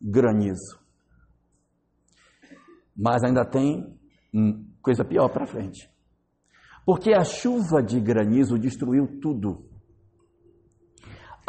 Granizo. 0.00 0.78
Mas 2.96 3.22
ainda 3.22 3.44
tem 3.44 3.98
coisa 4.80 5.04
pior 5.04 5.28
para 5.28 5.46
frente. 5.46 5.90
Porque 6.84 7.12
a 7.12 7.24
chuva 7.24 7.82
de 7.82 8.00
granizo 8.00 8.58
destruiu 8.58 9.20
tudo 9.20 9.70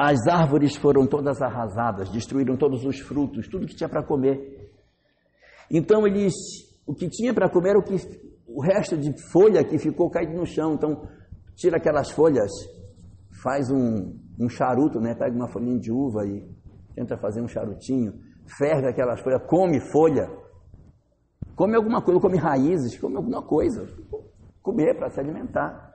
as 0.04 0.28
árvores 0.28 0.76
foram 0.76 1.06
todas 1.06 1.40
arrasadas, 1.44 2.10
destruíram 2.10 2.58
todos 2.58 2.84
os 2.84 3.00
frutos, 3.00 3.48
tudo 3.48 3.68
que 3.68 3.76
tinha 3.76 3.88
para 3.88 4.04
comer. 4.04 4.72
Então 5.70 6.08
eles, 6.08 6.34
o 6.88 6.94
que 6.96 7.08
tinha 7.08 7.32
para 7.32 7.48
comer 7.48 7.78
o 7.78 7.84
que 7.84 7.96
o 8.48 8.62
resto 8.62 8.98
de 8.98 9.14
folha 9.32 9.64
que 9.64 9.78
ficou 9.78 10.10
caído 10.10 10.34
no 10.34 10.44
chão. 10.44 10.74
Então 10.74 11.08
tira 11.56 11.78
aquelas 11.78 12.10
folhas, 12.10 12.50
faz 13.44 13.70
um, 13.70 14.18
um 14.40 14.50
charuto, 14.50 15.00
né? 15.00 15.14
Pega 15.14 15.36
uma 15.36 15.48
folhinha 15.48 15.80
de 15.80 15.92
uva 15.92 16.26
e 16.26 16.50
tenta 16.96 17.16
fazer 17.18 17.42
um 17.42 17.48
charutinho, 17.48 18.14
ferve 18.46 18.88
aquelas 18.88 19.22
folhas, 19.22 19.42
come 19.48 19.80
folha, 19.92 20.30
come 21.56 21.76
alguma 21.76 22.02
coisa, 22.02 22.20
come 22.20 22.38
raízes, 22.38 22.98
come 23.00 23.16
alguma 23.16 23.42
coisa, 23.42 23.88
comer 24.62 24.96
para 24.98 25.10
se 25.10 25.20
alimentar. 25.20 25.92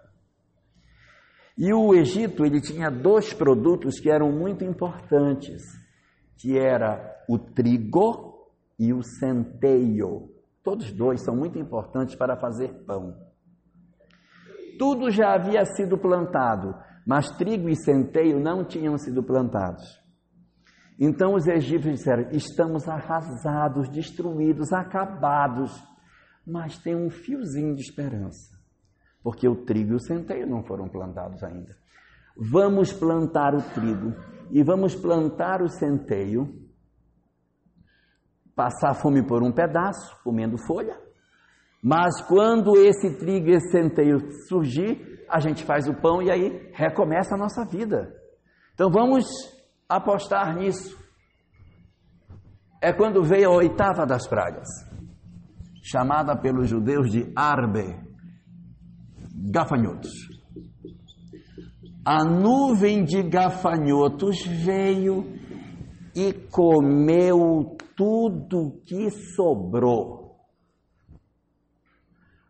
E 1.58 1.72
o 1.72 1.94
Egito, 1.94 2.44
ele 2.44 2.60
tinha 2.60 2.90
dois 2.90 3.32
produtos 3.32 3.98
que 3.98 4.10
eram 4.10 4.30
muito 4.30 4.62
importantes, 4.62 5.62
que 6.36 6.58
era 6.58 7.16
o 7.28 7.38
trigo 7.38 8.46
e 8.78 8.92
o 8.92 9.02
centeio. 9.02 10.28
Todos 10.62 10.92
dois 10.92 11.22
são 11.24 11.34
muito 11.34 11.58
importantes 11.58 12.14
para 12.14 12.36
fazer 12.36 12.84
pão. 12.84 13.16
Tudo 14.78 15.10
já 15.10 15.32
havia 15.32 15.64
sido 15.64 15.96
plantado, 15.96 16.74
mas 17.06 17.30
trigo 17.38 17.70
e 17.70 17.76
centeio 17.76 18.38
não 18.38 18.62
tinham 18.64 18.98
sido 18.98 19.22
plantados. 19.22 20.05
Então 20.98 21.34
os 21.34 21.46
egípcios 21.46 21.98
disseram: 21.98 22.30
estamos 22.30 22.88
arrasados, 22.88 23.88
destruídos, 23.88 24.72
acabados, 24.72 25.72
mas 26.46 26.78
tem 26.78 26.94
um 26.94 27.10
fiozinho 27.10 27.74
de 27.74 27.82
esperança 27.82 28.56
porque 29.26 29.48
o 29.48 29.56
trigo 29.56 29.90
e 29.90 29.96
o 29.96 29.98
centeio 29.98 30.46
não 30.46 30.62
foram 30.62 30.88
plantados 30.88 31.42
ainda. 31.42 31.76
Vamos 32.36 32.92
plantar 32.92 33.56
o 33.56 33.74
trigo 33.74 34.14
e 34.52 34.62
vamos 34.62 34.94
plantar 34.94 35.62
o 35.62 35.68
centeio, 35.68 36.46
passar 38.54 38.94
fome 38.94 39.26
por 39.26 39.42
um 39.42 39.50
pedaço, 39.50 40.16
comendo 40.22 40.56
folha, 40.56 40.96
mas 41.82 42.22
quando 42.28 42.76
esse 42.76 43.18
trigo 43.18 43.48
e 43.48 43.54
esse 43.54 43.72
centeio 43.72 44.30
surgir, 44.46 45.26
a 45.28 45.40
gente 45.40 45.64
faz 45.64 45.88
o 45.88 46.00
pão 46.00 46.22
e 46.22 46.30
aí 46.30 46.70
recomeça 46.72 47.34
a 47.34 47.38
nossa 47.38 47.64
vida. 47.64 48.14
Então 48.74 48.92
vamos 48.92 49.24
apostar 49.88 50.56
nisso. 50.56 50.96
É 52.82 52.92
quando 52.92 53.22
veio 53.22 53.50
a 53.50 53.54
oitava 53.54 54.06
das 54.06 54.26
pragas, 54.26 54.68
chamada 55.82 56.36
pelos 56.36 56.68
judeus 56.68 57.10
de 57.10 57.32
Arbe, 57.34 57.98
gafanhotos. 59.50 60.12
A 62.04 62.24
nuvem 62.24 63.04
de 63.04 63.22
gafanhotos 63.22 64.44
veio 64.46 65.24
e 66.14 66.32
comeu 66.32 67.76
tudo 67.96 68.80
que 68.86 69.10
sobrou. 69.10 70.36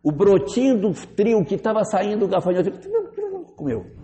O 0.03 0.11
brotinho 0.11 0.79
do 0.79 0.93
trio 1.15 1.43
que 1.43 1.55
estava 1.55 1.83
saindo 1.83 2.19
do 2.19 2.27
gafanhoto 2.27 2.71
comeu. 3.55 3.96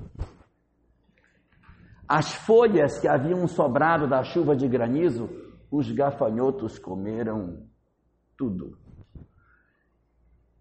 As 2.16 2.32
folhas 2.32 3.00
que 3.00 3.08
haviam 3.08 3.48
sobrado 3.48 4.08
da 4.08 4.24
chuva 4.24 4.56
de 4.56 4.68
granizo, 4.68 5.28
os 5.72 5.92
gafanhotos 5.92 6.78
comeram 6.78 7.66
tudo. 8.38 8.78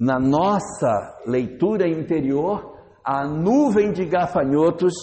Na 0.01 0.19
nossa 0.19 1.21
leitura 1.27 1.87
interior, 1.87 2.75
a 3.05 3.27
nuvem 3.29 3.93
de 3.93 4.07
gafanhotos 4.07 4.95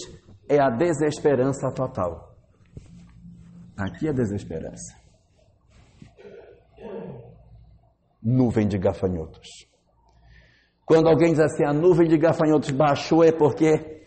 é 0.48 0.60
a 0.60 0.68
desesperança 0.68 1.70
total. 1.72 2.34
Aqui 3.78 4.08
é 4.08 4.12
desesperança. 4.12 4.98
Nuvem 8.20 8.66
de 8.66 8.76
gafanhotos. 8.76 9.46
Quando 10.84 11.08
alguém 11.08 11.30
diz 11.30 11.38
assim, 11.38 11.64
a 11.64 11.72
nuvem 11.72 12.08
de 12.08 12.18
gafanhotos 12.18 12.72
baixou, 12.72 13.22
é 13.22 13.30
porque 13.30 13.99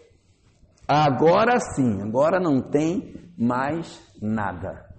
agora 0.87 1.59
sim, 1.75 2.01
agora 2.01 2.39
não 2.39 2.61
tem 2.61 3.15
mais 3.37 4.01
nada. 4.21 4.93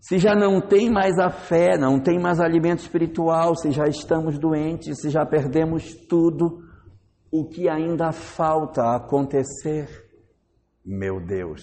Se 0.00 0.18
já 0.18 0.34
não 0.34 0.60
tem 0.60 0.90
mais 0.90 1.18
a 1.18 1.28
fé, 1.28 1.76
não 1.78 2.00
tem 2.00 2.18
mais 2.18 2.40
alimento 2.40 2.78
espiritual, 2.78 3.54
se 3.54 3.70
já 3.70 3.84
estamos 3.84 4.38
doentes, 4.38 5.00
se 5.00 5.10
já 5.10 5.26
perdemos 5.26 5.94
tudo, 6.08 6.64
o 7.30 7.46
que 7.46 7.68
ainda 7.68 8.10
falta 8.10 8.96
acontecer? 8.96 10.10
Meu 10.84 11.24
Deus. 11.24 11.62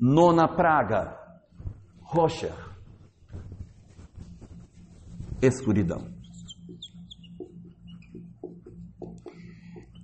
Nona 0.00 0.48
praga, 0.48 1.16
rocha, 2.02 2.52
escuridão. 5.40 6.15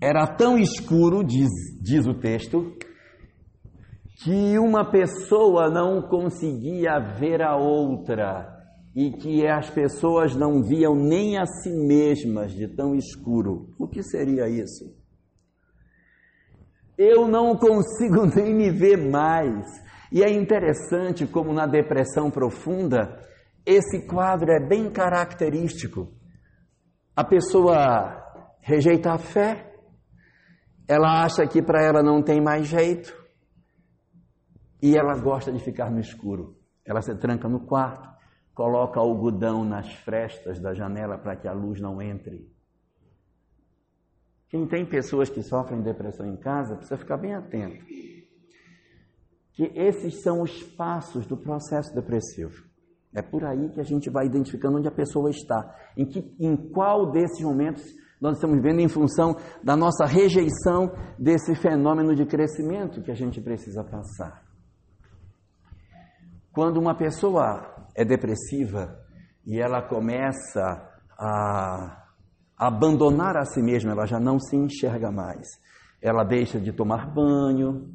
Era 0.02 0.26
tão 0.26 0.58
escuro, 0.58 1.22
diz, 1.22 1.48
diz 1.80 2.08
o 2.08 2.14
texto, 2.14 2.76
que 4.24 4.58
uma 4.58 4.90
pessoa 4.90 5.70
não 5.70 6.02
conseguia 6.02 6.98
ver 6.98 7.40
a 7.40 7.54
outra 7.54 8.52
e 8.96 9.12
que 9.12 9.46
as 9.46 9.70
pessoas 9.70 10.34
não 10.34 10.60
viam 10.60 10.96
nem 10.96 11.38
a 11.38 11.46
si 11.46 11.70
mesmas 11.70 12.50
de 12.50 12.66
tão 12.66 12.96
escuro. 12.96 13.68
O 13.78 13.86
que 13.86 14.02
seria 14.02 14.48
isso? 14.48 14.92
Eu 16.98 17.28
não 17.28 17.54
consigo 17.56 18.26
nem 18.34 18.52
me 18.52 18.72
ver 18.72 18.96
mais. 19.08 19.64
E 20.10 20.20
é 20.24 20.32
interessante 20.32 21.28
como 21.28 21.52
na 21.52 21.64
depressão 21.64 22.28
profunda, 22.28 23.20
esse 23.64 24.04
quadro 24.08 24.50
é 24.50 24.58
bem 24.58 24.90
característico. 24.90 26.08
A 27.14 27.22
pessoa 27.22 28.20
rejeita 28.60 29.12
a 29.12 29.18
fé, 29.18 29.71
ela 30.88 31.22
acha 31.22 31.46
que 31.46 31.62
para 31.62 31.82
ela 31.82 32.02
não 32.02 32.22
tem 32.22 32.40
mais 32.40 32.66
jeito, 32.66 33.22
e 34.82 34.96
ela 34.96 35.16
gosta 35.16 35.52
de 35.52 35.60
ficar 35.60 35.90
no 35.90 36.00
escuro. 36.00 36.56
Ela 36.84 37.00
se 37.00 37.14
tranca 37.14 37.48
no 37.48 37.60
quarto, 37.60 38.08
coloca 38.52 38.98
algodão 38.98 39.64
nas 39.64 39.94
frestas 39.94 40.58
da 40.58 40.74
janela 40.74 41.16
para 41.16 41.36
que 41.36 41.46
a 41.46 41.52
luz 41.52 41.80
não 41.80 42.02
entre. 42.02 42.50
Quem 44.48 44.66
tem 44.66 44.84
pessoas 44.84 45.30
que 45.30 45.40
sofrem 45.40 45.80
depressão 45.80 46.26
em 46.26 46.36
casa 46.36 46.74
precisa 46.74 46.98
ficar 46.98 47.16
bem 47.16 47.32
atento. 47.34 47.84
Que 49.52 49.64
esses 49.76 50.20
são 50.22 50.42
os 50.42 50.62
passos 50.62 51.26
do 51.26 51.36
processo 51.36 51.94
depressivo. 51.94 52.64
É 53.14 53.22
por 53.22 53.44
aí 53.44 53.68
que 53.70 53.80
a 53.80 53.84
gente 53.84 54.10
vai 54.10 54.26
identificando 54.26 54.78
onde 54.78 54.88
a 54.88 54.92
pessoa 54.92 55.30
está, 55.30 55.74
em, 55.96 56.06
que, 56.06 56.34
em 56.40 56.56
qual 56.56 57.10
desses 57.10 57.40
momentos 57.40 57.84
nós 58.22 58.36
estamos 58.36 58.54
vivendo 58.54 58.78
em 58.78 58.88
função 58.88 59.34
da 59.64 59.76
nossa 59.76 60.06
rejeição 60.06 60.92
desse 61.18 61.56
fenômeno 61.56 62.14
de 62.14 62.24
crescimento 62.24 63.02
que 63.02 63.10
a 63.10 63.16
gente 63.16 63.40
precisa 63.40 63.82
passar. 63.82 64.44
Quando 66.52 66.78
uma 66.78 66.94
pessoa 66.94 67.88
é 67.96 68.04
depressiva 68.04 68.96
e 69.44 69.60
ela 69.60 69.82
começa 69.82 70.88
a 71.18 72.06
abandonar 72.56 73.36
a 73.36 73.44
si 73.44 73.60
mesma, 73.60 73.90
ela 73.90 74.06
já 74.06 74.20
não 74.20 74.38
se 74.38 74.54
enxerga 74.54 75.10
mais. 75.10 75.48
Ela 76.00 76.22
deixa 76.22 76.60
de 76.60 76.72
tomar 76.72 77.12
banho, 77.12 77.92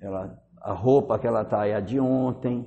ela, 0.00 0.38
a 0.62 0.72
roupa 0.72 1.18
que 1.18 1.26
ela 1.26 1.42
está 1.42 1.66
é 1.66 1.74
a 1.74 1.80
de 1.80 1.98
ontem, 1.98 2.64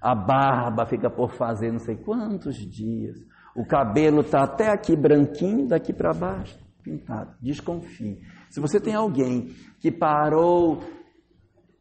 a 0.00 0.16
barba 0.16 0.84
fica 0.84 1.08
por 1.08 1.30
fazer 1.30 1.70
não 1.70 1.78
sei 1.78 1.96
quantos 1.96 2.56
dias, 2.56 3.16
o 3.58 3.66
cabelo 3.66 4.20
está 4.20 4.44
até 4.44 4.70
aqui 4.70 4.96
branquinho, 4.96 5.66
daqui 5.66 5.92
para 5.92 6.14
baixo, 6.14 6.56
pintado. 6.82 7.34
Desconfie. 7.42 8.20
Se 8.50 8.60
você 8.60 8.80
tem 8.80 8.94
alguém 8.94 9.48
que 9.80 9.90
parou 9.90 10.80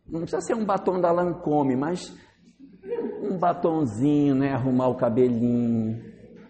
não 0.10 0.22
precisa 0.22 0.42
ser 0.42 0.56
um 0.56 0.66
batom 0.66 1.02
da 1.02 1.12
Lancôme, 1.12 1.76
mas 1.76 2.16
um 3.22 3.38
batonzinho, 3.38 4.36
né? 4.36 4.54
Arrumar 4.54 4.88
o 4.88 4.96
cabelinho. 4.96 6.02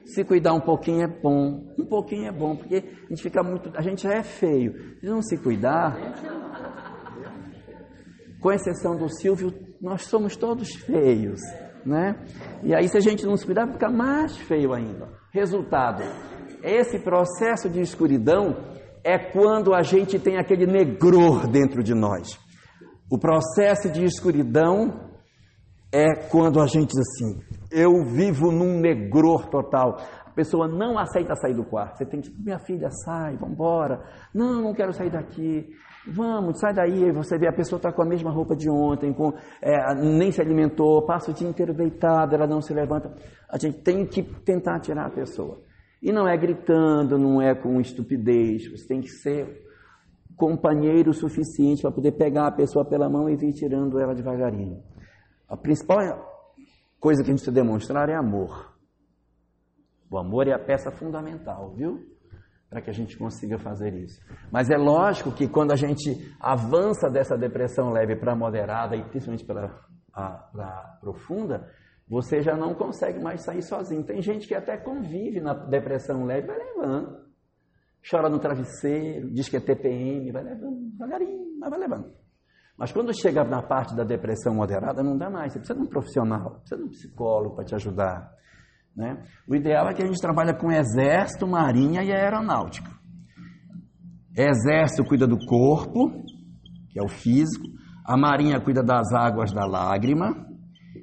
Se 0.06 0.24
cuidar 0.24 0.54
um 0.54 0.62
pouquinho 0.62 1.02
é 1.02 1.08
bom. 1.08 1.74
Um 1.78 1.86
pouquinho 1.86 2.28
é 2.28 2.32
bom, 2.32 2.56
porque 2.56 2.76
a 2.76 3.10
gente 3.10 3.24
fica 3.24 3.42
muito. 3.42 3.72
A 3.76 3.82
gente 3.82 4.04
já 4.04 4.14
é 4.14 4.24
feio. 4.24 5.00
Se 5.00 5.06
não 5.08 5.22
se 5.22 5.38
cuidar. 5.38 5.98
Com 8.40 8.52
exceção 8.52 8.96
do 8.96 9.10
Silvio, 9.10 9.52
nós 9.82 10.04
somos 10.04 10.38
todos 10.38 10.76
feios, 10.76 11.42
né? 11.88 12.16
E 12.64 12.76
aí, 12.76 12.88
se 12.88 12.98
a 12.98 13.02
gente 13.02 13.26
não 13.26 13.38
se 13.38 13.46
cuidar, 13.46 13.68
fica 13.72 13.90
mais 13.90 14.38
feio 14.38 14.74
ainda. 14.74 15.08
Resultado: 15.32 16.04
esse 16.62 17.00
processo 17.00 17.70
de 17.70 17.80
escuridão 17.80 18.58
é 19.04 19.18
quando 19.18 19.74
a 19.74 19.82
gente 19.82 20.20
tem 20.20 20.38
aquele 20.38 20.66
negror 20.66 21.48
dentro 21.48 21.82
de 21.82 21.94
nós. 21.94 22.38
O 23.10 23.18
processo 23.18 23.90
de 23.90 24.04
escuridão 24.04 25.08
é 25.92 26.28
quando 26.30 26.60
a 26.62 26.68
gente 26.68 26.90
diz 26.90 27.00
assim: 27.00 27.42
eu 27.72 28.04
vivo 28.06 28.52
num 28.52 28.80
negror 28.80 29.48
total. 29.48 29.98
A 30.26 30.32
pessoa 30.32 30.68
não 30.68 31.00
aceita 31.00 31.36
sair 31.36 31.56
do 31.56 31.64
quarto. 31.64 31.98
Você 31.98 32.06
tem 32.06 32.22
que, 32.22 32.30
minha 32.38 32.60
filha, 32.60 32.90
sai, 32.92 33.36
vamos 33.38 33.54
embora. 33.56 34.04
Não, 34.34 34.62
não 34.62 34.74
quero 34.74 34.94
sair 34.94 35.10
daqui. 35.10 35.68
Vamos, 36.14 36.60
sai 36.60 36.74
daí. 36.74 37.12
Você 37.12 37.38
vê 37.38 37.48
a 37.48 37.54
pessoa 37.54 37.78
está 37.78 37.92
com 37.92 38.02
a 38.02 38.06
mesma 38.06 38.32
roupa 38.32 38.56
de 38.56 38.70
ontem, 38.70 39.14
com, 39.14 39.34
é, 39.62 39.94
nem 39.96 40.32
se 40.32 40.42
alimentou, 40.42 41.06
passa 41.06 41.32
o 41.32 41.34
dia 41.34 41.48
inteiro 41.48 41.74
deitada, 41.74 42.36
ela 42.36 42.48
não 42.48 42.62
se 42.62 42.74
levanta. 42.74 43.14
A 43.50 43.58
gente 43.58 43.82
tem 43.82 44.06
que 44.06 44.24
tentar 44.44 44.80
tirar 44.80 45.08
a 45.08 45.12
pessoa. 45.12 45.62
E 46.02 46.12
não 46.12 46.28
é 46.28 46.38
gritando, 46.38 47.18
não 47.18 47.42
é 47.42 47.56
com 47.56 47.82
estupidez. 47.82 48.70
Você 48.72 48.88
tem 48.88 49.02
que 49.02 49.10
ser 49.10 49.66
companheiro 50.36 51.12
suficiente 51.14 51.82
para 51.82 51.92
poder 51.92 52.12
pegar 52.12 52.48
a 52.48 52.52
pessoa 52.52 52.86
pela 52.86 53.10
mão 53.10 53.30
e 53.30 53.36
vir 53.36 53.54
tirando 53.54 54.00
ela 54.00 54.14
devagarinho. 54.14 54.84
A 55.50 55.58
principal 55.58 55.98
coisa 57.00 57.24
que 57.24 57.30
a 57.30 57.34
gente 57.34 57.44
precisa 57.44 57.52
demonstrar 57.52 58.10
é 58.10 58.16
amor. 58.16 58.76
O 60.10 60.18
amor 60.18 60.48
é 60.48 60.54
a 60.54 60.60
peça 60.60 60.92
fundamental, 60.92 61.74
viu? 61.76 62.17
Para 62.70 62.82
que 62.82 62.90
a 62.90 62.94
gente 62.94 63.18
consiga 63.18 63.58
fazer 63.58 63.94
isso. 63.94 64.20
Mas 64.52 64.70
é 64.70 64.78
lógico 64.78 65.32
que 65.32 65.48
quando 65.48 65.72
a 65.72 65.76
gente 65.76 66.36
avança 66.40 67.10
dessa 67.10 67.38
depressão 67.38 67.92
leve 67.92 68.16
para 68.16 68.36
moderada 68.36 68.96
e 68.96 69.04
principalmente 69.04 69.46
para 69.46 70.98
profunda, 71.00 71.72
você 72.08 72.42
já 72.42 72.56
não 72.58 72.74
consegue 72.74 73.22
mais 73.22 73.44
sair 73.44 73.62
sozinho. 73.62 74.04
Tem 74.04 74.22
gente 74.22 74.48
que 74.48 74.56
até 74.56 74.78
convive 74.78 75.40
na 75.40 75.54
depressão 75.54 76.26
leve, 76.26 76.48
vai 76.48 76.58
levando 76.58 77.28
chora 78.10 78.30
no 78.30 78.40
travesseiro, 78.40 79.30
diz 79.32 79.50
que 79.50 79.58
é 79.58 79.60
TPM, 79.60 80.32
vai 80.32 80.44
levando 80.44 80.92
devagarinho, 80.92 81.58
mas 81.60 81.70
vai 81.70 81.80
levando. 81.80 82.14
Mas 82.78 82.92
quando 82.92 83.12
chega 83.14 83.44
na 83.44 83.62
parte 83.62 83.96
da 83.96 84.04
depressão 84.04 84.54
moderada, 84.54 85.04
não 85.04 85.18
dá 85.18 85.30
mais. 85.30 85.52
Você 85.52 85.60
precisa 85.60 85.80
de 85.80 85.86
um 85.86 85.90
profissional, 85.90 86.60
precisa 86.60 86.78
de 86.78 86.84
um 86.84 86.90
psicólogo 86.90 87.56
para 87.56 87.66
te 87.66 87.76
ajudar. 87.76 88.32
Né? 88.98 89.24
O 89.48 89.56
ideal 89.56 89.88
é 89.88 89.94
que 89.94 90.02
a 90.02 90.08
gente 90.08 90.20
trabalhe 90.20 90.58
com 90.58 90.72
exército, 90.72 91.48
marinha 91.48 92.04
e 92.04 92.12
aeronáutica. 92.12 92.90
Exército 94.36 95.08
cuida 95.08 95.28
do 95.28 95.38
corpo, 95.46 96.24
que 96.90 97.00
é 97.00 97.04
o 97.04 97.08
físico. 97.08 97.66
A 98.04 98.18
marinha 98.18 98.60
cuida 98.60 98.82
das 98.84 99.14
águas 99.14 99.54
da 99.54 99.66
lágrima. 99.68 100.48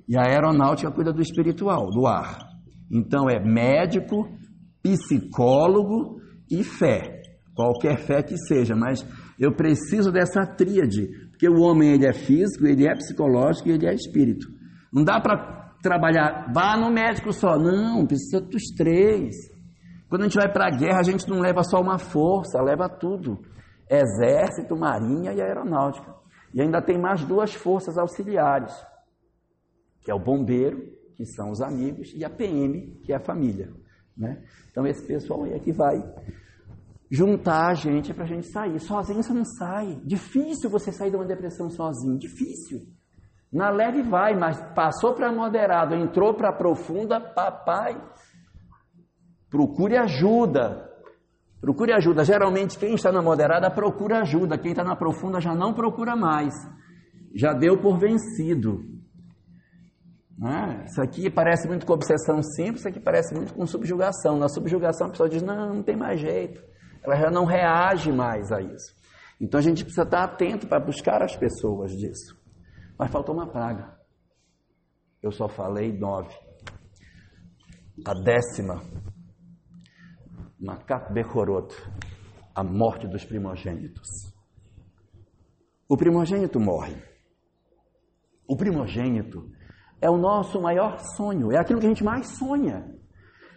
E 0.08 0.16
a 0.16 0.22
aeronáutica 0.22 0.90
cuida 0.90 1.12
do 1.12 1.22
espiritual, 1.22 1.88
do 1.90 2.06
ar. 2.06 2.48
Então 2.90 3.30
é 3.30 3.38
médico, 3.40 4.28
psicólogo 4.82 6.20
e 6.50 6.62
fé, 6.62 7.22
qualquer 7.54 7.96
fé 7.98 8.22
que 8.22 8.36
seja, 8.36 8.74
mas 8.76 9.06
eu 9.38 9.54
preciso 9.54 10.12
dessa 10.12 10.44
tríade, 10.46 11.08
porque 11.30 11.48
o 11.48 11.60
homem 11.62 11.92
ele 11.92 12.06
é 12.06 12.12
físico, 12.12 12.66
ele 12.66 12.86
é 12.86 12.94
psicológico 12.94 13.68
e 13.68 13.72
ele 13.72 13.86
é 13.86 13.94
espírito. 13.94 14.46
Não 14.92 15.02
dá 15.02 15.20
para 15.20 15.63
trabalhar, 15.84 16.50
vá 16.52 16.76
no 16.76 16.90
médico 16.90 17.32
só, 17.32 17.58
não, 17.58 18.06
precisa 18.06 18.40
dos 18.40 18.74
três. 18.76 19.34
Quando 20.08 20.22
a 20.22 20.24
gente 20.24 20.36
vai 20.36 20.50
para 20.50 20.66
a 20.66 20.70
guerra, 20.70 21.00
a 21.00 21.02
gente 21.04 21.28
não 21.28 21.40
leva 21.40 21.62
só 21.62 21.78
uma 21.80 21.98
força, 21.98 22.62
leva 22.62 22.88
tudo: 22.88 23.38
exército, 23.88 24.76
marinha 24.76 25.32
e 25.32 25.42
aeronáutica. 25.42 26.14
E 26.54 26.62
ainda 26.62 26.80
tem 26.80 26.98
mais 26.98 27.24
duas 27.24 27.54
forças 27.54 27.98
auxiliares, 27.98 28.72
que 30.00 30.10
é 30.10 30.14
o 30.14 30.18
bombeiro 30.18 30.94
que 31.16 31.24
são 31.24 31.50
os 31.50 31.60
amigos, 31.60 32.12
e 32.14 32.24
a 32.24 32.30
PM, 32.30 33.00
que 33.04 33.12
é 33.12 33.16
a 33.16 33.20
família. 33.20 33.72
Né? 34.16 34.42
Então, 34.70 34.86
esse 34.86 35.06
pessoal 35.06 35.44
aí 35.44 35.52
é 35.52 35.58
que 35.58 35.72
vai 35.72 35.96
juntar 37.10 37.70
a 37.70 37.74
gente 37.74 38.12
para 38.12 38.24
a 38.24 38.26
gente 38.26 38.46
sair. 38.50 38.78
Sozinho 38.80 39.22
você 39.22 39.32
não 39.32 39.44
sai. 39.44 40.00
Difícil 40.04 40.68
você 40.68 40.90
sair 40.90 41.10
de 41.10 41.16
uma 41.16 41.26
depressão 41.26 41.70
sozinho. 41.70 42.18
Difícil. 42.18 42.80
Na 43.54 43.70
leve 43.70 44.02
vai, 44.02 44.34
mas 44.34 44.60
passou 44.74 45.14
para 45.14 45.32
moderado, 45.32 45.94
entrou 45.94 46.34
para 46.34 46.52
profunda, 46.52 47.20
papai, 47.20 47.96
procure 49.48 49.96
ajuda. 49.96 50.90
Procure 51.60 51.92
ajuda. 51.92 52.24
Geralmente 52.24 52.76
quem 52.78 52.94
está 52.94 53.12
na 53.12 53.22
moderada 53.22 53.70
procura 53.70 54.22
ajuda. 54.22 54.58
Quem 54.58 54.72
está 54.72 54.82
na 54.82 54.96
profunda 54.96 55.40
já 55.40 55.54
não 55.54 55.72
procura 55.72 56.16
mais. 56.16 56.52
Já 57.34 57.52
deu 57.52 57.80
por 57.80 57.96
vencido. 57.98 58.80
Isso 60.84 61.00
aqui 61.00 61.30
parece 61.30 61.68
muito 61.68 61.86
com 61.86 61.92
obsessão 61.92 62.42
simples, 62.42 62.80
isso 62.80 62.88
aqui 62.88 63.00
parece 63.00 63.32
muito 63.34 63.54
com 63.54 63.64
subjugação. 63.66 64.36
Na 64.36 64.48
subjugação 64.48 65.06
a 65.06 65.10
pessoa 65.10 65.28
diz, 65.28 65.42
não, 65.42 65.76
não 65.76 65.82
tem 65.82 65.96
mais 65.96 66.20
jeito 66.20 66.60
ela 67.04 67.16
já 67.16 67.30
não 67.30 67.44
reage 67.44 68.10
mais 68.10 68.50
a 68.50 68.60
isso. 68.60 68.94
Então 69.40 69.60
a 69.60 69.62
gente 69.62 69.84
precisa 69.84 70.04
estar 70.04 70.24
atento 70.24 70.66
para 70.66 70.80
buscar 70.80 71.22
as 71.22 71.36
pessoas 71.36 71.92
disso. 71.92 72.34
Mas 72.98 73.10
faltou 73.10 73.34
uma 73.34 73.46
praga. 73.46 73.98
Eu 75.22 75.32
só 75.32 75.48
falei 75.48 75.92
nove. 75.92 76.34
A 78.06 78.12
décima, 78.12 78.82
Makat 80.60 81.12
Bechorot, 81.12 81.74
a 82.54 82.62
morte 82.62 83.06
dos 83.06 83.24
primogênitos. 83.24 84.08
O 85.88 85.96
primogênito 85.96 86.58
morre. 86.58 87.00
O 88.48 88.56
primogênito 88.56 89.50
é 90.00 90.10
o 90.10 90.18
nosso 90.18 90.60
maior 90.60 90.98
sonho, 90.98 91.52
é 91.52 91.58
aquilo 91.58 91.80
que 91.80 91.86
a 91.86 91.88
gente 91.88 92.04
mais 92.04 92.36
sonha. 92.36 92.84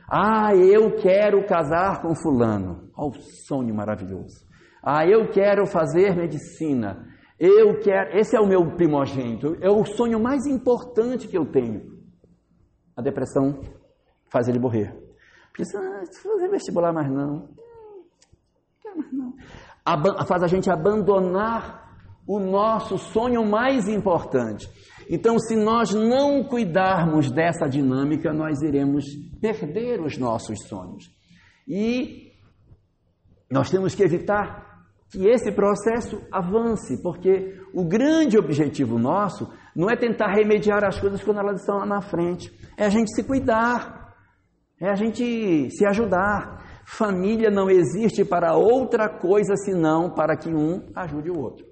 Ah, 0.10 0.56
eu 0.56 0.96
quero 0.96 1.46
casar 1.46 2.02
com 2.02 2.16
fulano. 2.16 2.90
Olha 2.96 3.10
o 3.10 3.22
sonho 3.46 3.76
maravilhoso. 3.76 4.48
Ah, 4.82 5.06
eu 5.06 5.30
quero 5.30 5.66
fazer 5.66 6.16
medicina. 6.16 7.06
Eu 7.40 7.80
quero. 7.80 8.18
Esse 8.18 8.36
é 8.36 8.40
o 8.40 8.48
meu 8.48 8.76
primogênito. 8.76 9.58
É 9.62 9.70
o 9.70 9.86
sonho 9.86 10.20
mais 10.20 10.46
importante 10.46 11.28
que 11.28 11.38
eu 11.38 11.46
tenho. 11.46 11.98
A 12.96 13.02
depressão 13.02 13.62
faz 14.32 14.48
ele 14.48 14.60
morrer. 14.60 14.96
Pensa, 15.56 15.80
ah, 15.80 16.04
fazer 16.22 16.50
vestibular 16.50 16.92
mais 16.92 17.12
não. 17.12 17.50
Quero 18.82 18.98
mais 18.98 19.14
não. 19.14 19.34
Faz 20.26 20.44
a 20.44 20.48
gente 20.48 20.70
abandonar 20.70 21.88
o 22.28 22.40
nosso 22.40 22.98
sonho 22.98 23.46
mais 23.46 23.88
importante. 23.88 24.68
Então, 25.10 25.40
se 25.40 25.56
nós 25.56 25.94
não 25.94 26.44
cuidarmos 26.44 27.32
dessa 27.32 27.68
dinâmica, 27.68 28.34
nós 28.34 28.62
iremos 28.62 29.06
perder 29.40 30.02
os 30.02 30.18
nossos 30.18 30.60
sonhos. 30.68 31.06
E 31.66 32.34
nós 33.50 33.70
temos 33.70 33.96
que 33.96 34.04
evitar 34.04 34.67
que 35.12 35.28
esse 35.28 35.52
processo 35.52 36.22
avance, 36.32 37.02
porque 37.02 37.60
o 37.74 37.86
grande 37.86 38.38
objetivo 38.38 39.00
nosso 39.00 39.52
não 39.76 39.90
é 39.90 39.96
tentar 39.96 40.34
remediar 40.34 40.84
as 40.84 41.00
coisas 41.00 41.24
quando 41.24 41.40
elas 41.40 41.62
estão 41.62 41.78
lá 41.78 41.86
na 41.86 42.02
frente, 42.02 42.52
é 42.78 42.86
a 42.86 42.90
gente 42.90 43.14
se 43.16 43.24
cuidar, 43.24 44.16
é 44.80 44.90
a 44.90 44.96
gente 44.96 45.70
se 45.72 45.86
ajudar. 45.88 46.66
Família 46.86 47.50
não 47.50 47.70
existe 47.70 48.24
para 48.24 48.56
outra 48.56 49.10
coisa 49.10 49.56
senão 49.56 50.14
para 50.14 50.38
que 50.38 50.50
um 50.50 50.90
ajude 50.96 51.30
o 51.30 51.40
outro. 51.40 51.66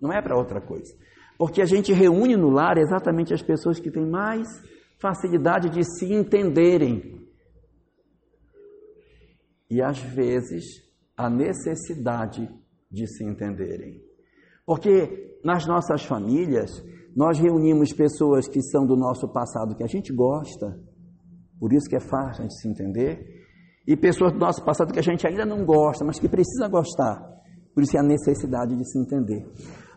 Não 0.00 0.12
é 0.12 0.20
para 0.20 0.36
outra 0.36 0.60
coisa. 0.60 0.92
Porque 1.38 1.60
a 1.60 1.66
gente 1.66 1.92
reúne 1.92 2.36
no 2.36 2.50
lar 2.50 2.78
exatamente 2.78 3.32
as 3.32 3.42
pessoas 3.42 3.78
que 3.78 3.90
têm 3.90 4.06
mais 4.06 4.48
facilidade 4.98 5.68
de 5.70 5.84
se 5.84 6.12
entenderem. 6.12 7.20
E 9.70 9.82
às 9.82 9.98
vezes 9.98 10.64
a 11.16 11.28
necessidade 11.30 12.48
de 12.96 13.06
se 13.06 13.24
entenderem. 13.24 14.00
Porque 14.64 15.38
nas 15.44 15.66
nossas 15.66 16.04
famílias, 16.04 16.70
nós 17.14 17.38
reunimos 17.38 17.92
pessoas 17.92 18.48
que 18.48 18.60
são 18.62 18.84
do 18.84 18.96
nosso 18.96 19.28
passado 19.28 19.76
que 19.76 19.84
a 19.84 19.86
gente 19.86 20.12
gosta, 20.12 20.76
por 21.60 21.72
isso 21.72 21.88
que 21.88 21.96
é 21.96 22.00
fácil 22.00 22.40
a 22.40 22.42
gente 22.42 22.58
se 22.58 22.68
entender, 22.68 23.44
e 23.86 23.96
pessoas 23.96 24.32
do 24.32 24.38
nosso 24.38 24.64
passado 24.64 24.92
que 24.92 24.98
a 24.98 25.02
gente 25.02 25.26
ainda 25.26 25.46
não 25.46 25.64
gosta, 25.64 26.04
mas 26.04 26.18
que 26.18 26.28
precisa 26.28 26.68
gostar, 26.68 27.22
por 27.72 27.82
isso 27.82 27.96
é 27.96 28.00
a 28.00 28.02
necessidade 28.02 28.74
de 28.74 28.84
se 28.90 28.98
entender. 28.98 29.46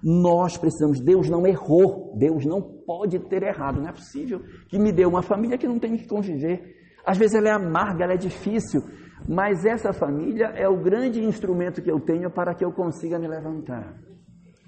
Nós 0.03 0.57
precisamos, 0.57 1.01
Deus 1.01 1.29
não 1.29 1.47
errou, 1.47 2.15
Deus 2.17 2.45
não 2.45 2.61
pode 2.61 3.17
ter 3.27 3.43
errado, 3.43 3.81
não 3.81 3.89
é 3.89 3.93
possível 3.93 4.39
que 4.69 4.77
me 4.77 4.91
dê 4.91 5.05
uma 5.05 5.21
família 5.21 5.57
que 5.57 5.67
não 5.67 5.79
tem 5.79 5.97
que 5.97 6.07
conviver. 6.07 6.75
Às 7.05 7.17
vezes 7.17 7.35
ela 7.35 7.49
é 7.49 7.51
amarga, 7.51 8.03
ela 8.03 8.13
é 8.13 8.17
difícil, 8.17 8.81
mas 9.27 9.65
essa 9.65 9.93
família 9.93 10.47
é 10.55 10.67
o 10.67 10.77
grande 10.77 11.23
instrumento 11.23 11.81
que 11.81 11.91
eu 11.91 11.99
tenho 11.99 12.29
para 12.29 12.53
que 12.53 12.63
eu 12.63 12.71
consiga 12.71 13.19
me 13.19 13.27
levantar. 13.27 13.95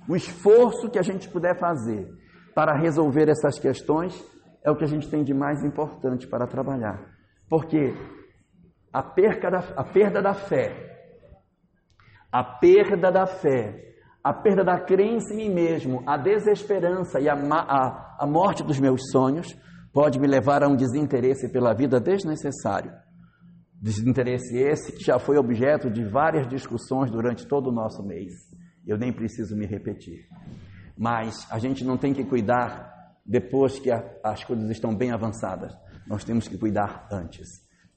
O 0.08 0.16
esforço 0.16 0.90
que 0.90 1.00
a 1.00 1.02
gente 1.02 1.30
puder 1.30 1.58
fazer 1.60 2.08
para 2.54 2.78
resolver 2.78 3.30
essas 3.30 3.60
questões 3.60 4.14
é 4.64 4.70
o 4.70 4.76
que 4.76 4.84
a 4.84 4.88
gente 4.88 5.10
tem 5.10 5.24
de 5.24 5.34
mais 5.34 5.64
importante 5.64 6.28
para 6.28 6.46
trabalhar. 6.46 7.00
Porque 7.50 7.94
a, 8.92 9.02
perca 9.02 9.50
da, 9.50 9.60
a 9.76 9.84
perda 9.84 10.22
da 10.22 10.34
fé, 10.34 10.74
a 12.32 12.44
perda 12.44 13.12
da 13.12 13.26
fé 13.26 13.92
a 14.24 14.34
perda 14.34 14.64
da 14.64 14.80
crença 14.80 15.34
em 15.34 15.50
mim 15.50 15.50
mesmo, 15.50 16.04
a 16.06 16.16
desesperança 16.16 17.20
e 17.20 17.28
a, 17.28 17.34
a, 17.34 18.18
a 18.20 18.28
morte 18.28 18.64
dos 18.64 18.80
meus 18.80 19.10
sonhos 19.12 19.48
pode 19.92 20.20
me 20.20 20.28
levar 20.28 20.64
a 20.64 20.68
um 20.68 20.76
desinteresse 20.76 21.52
pela 21.52 21.74
vida 21.74 22.00
desnecessário. 22.00 22.92
Desinteresse 23.82 24.56
esse 24.58 24.92
que 24.92 25.04
já 25.04 25.18
foi 25.18 25.38
objeto 25.38 25.90
de 25.90 26.04
várias 26.04 26.48
discussões 26.48 27.10
durante 27.10 27.48
todo 27.48 27.72
o 27.72 27.74
nosso 27.74 28.04
mês. 28.04 28.32
Eu 28.86 28.96
nem 28.96 29.12
preciso 29.12 29.58
me 29.58 29.66
repetir. 29.66 30.28
Mas 30.96 31.48
a 31.52 31.58
gente 31.58 31.84
não 31.84 31.98
tem 31.98 32.14
que 32.14 32.24
cuidar 32.24 32.92
depois 33.26 33.80
que 33.80 33.90
a, 33.90 34.04
as 34.24 34.44
coisas 34.44 34.70
estão 34.70 34.96
bem 34.96 35.12
avançadas. 35.12 35.74
Nós 36.08 36.24
temos 36.24 36.48
que 36.48 36.60
cuidar 36.60 37.08
antes. 37.12 37.48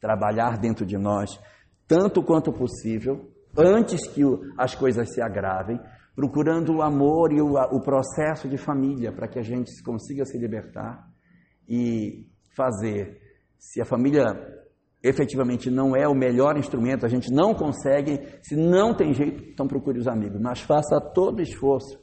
Trabalhar 0.01 0.57
dentro 0.57 0.87
de 0.87 0.97
nós, 0.97 1.39
tanto 1.87 2.23
quanto 2.23 2.51
possível, 2.51 3.31
antes 3.55 4.07
que 4.07 4.23
as 4.57 4.75
coisas 4.75 5.13
se 5.13 5.21
agravem, 5.21 5.79
procurando 6.17 6.77
o 6.77 6.83
amor 6.83 7.31
e 7.31 7.43
o, 7.43 7.57
o 7.57 7.81
processo 7.83 8.49
de 8.49 8.57
família 8.57 9.13
para 9.13 9.29
que 9.29 9.39
a 9.39 9.43
gente 9.43 9.71
consiga 9.83 10.25
se 10.25 10.39
libertar 10.39 11.07
e 11.69 12.27
fazer. 12.57 13.21
Se 13.59 13.83
a 13.83 13.85
família 13.85 14.64
efetivamente 15.05 15.71
não 15.71 15.95
é 15.95 16.09
o 16.09 16.15
melhor 16.15 16.57
instrumento, 16.57 17.05
a 17.05 17.09
gente 17.11 17.31
não 17.31 17.55
consegue, 17.55 18.19
se 18.43 18.57
não 18.57 18.97
tem 18.97 19.13
jeito, 19.13 19.45
então 19.53 19.69
procure 19.69 19.99
os 19.99 20.09
amigos, 20.09 20.41
mas 20.41 20.61
faça 20.61 20.99
todo 20.99 21.41
o 21.41 21.43
esforço 21.43 22.03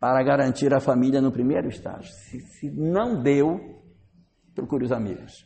para 0.00 0.24
garantir 0.24 0.72
a 0.74 0.80
família 0.80 1.20
no 1.20 1.30
primeiro 1.30 1.68
estágio. 1.68 2.10
Se, 2.10 2.40
se 2.40 2.70
não 2.70 3.22
deu, 3.22 3.60
procure 4.54 4.86
os 4.86 4.92
amigos. 4.92 5.44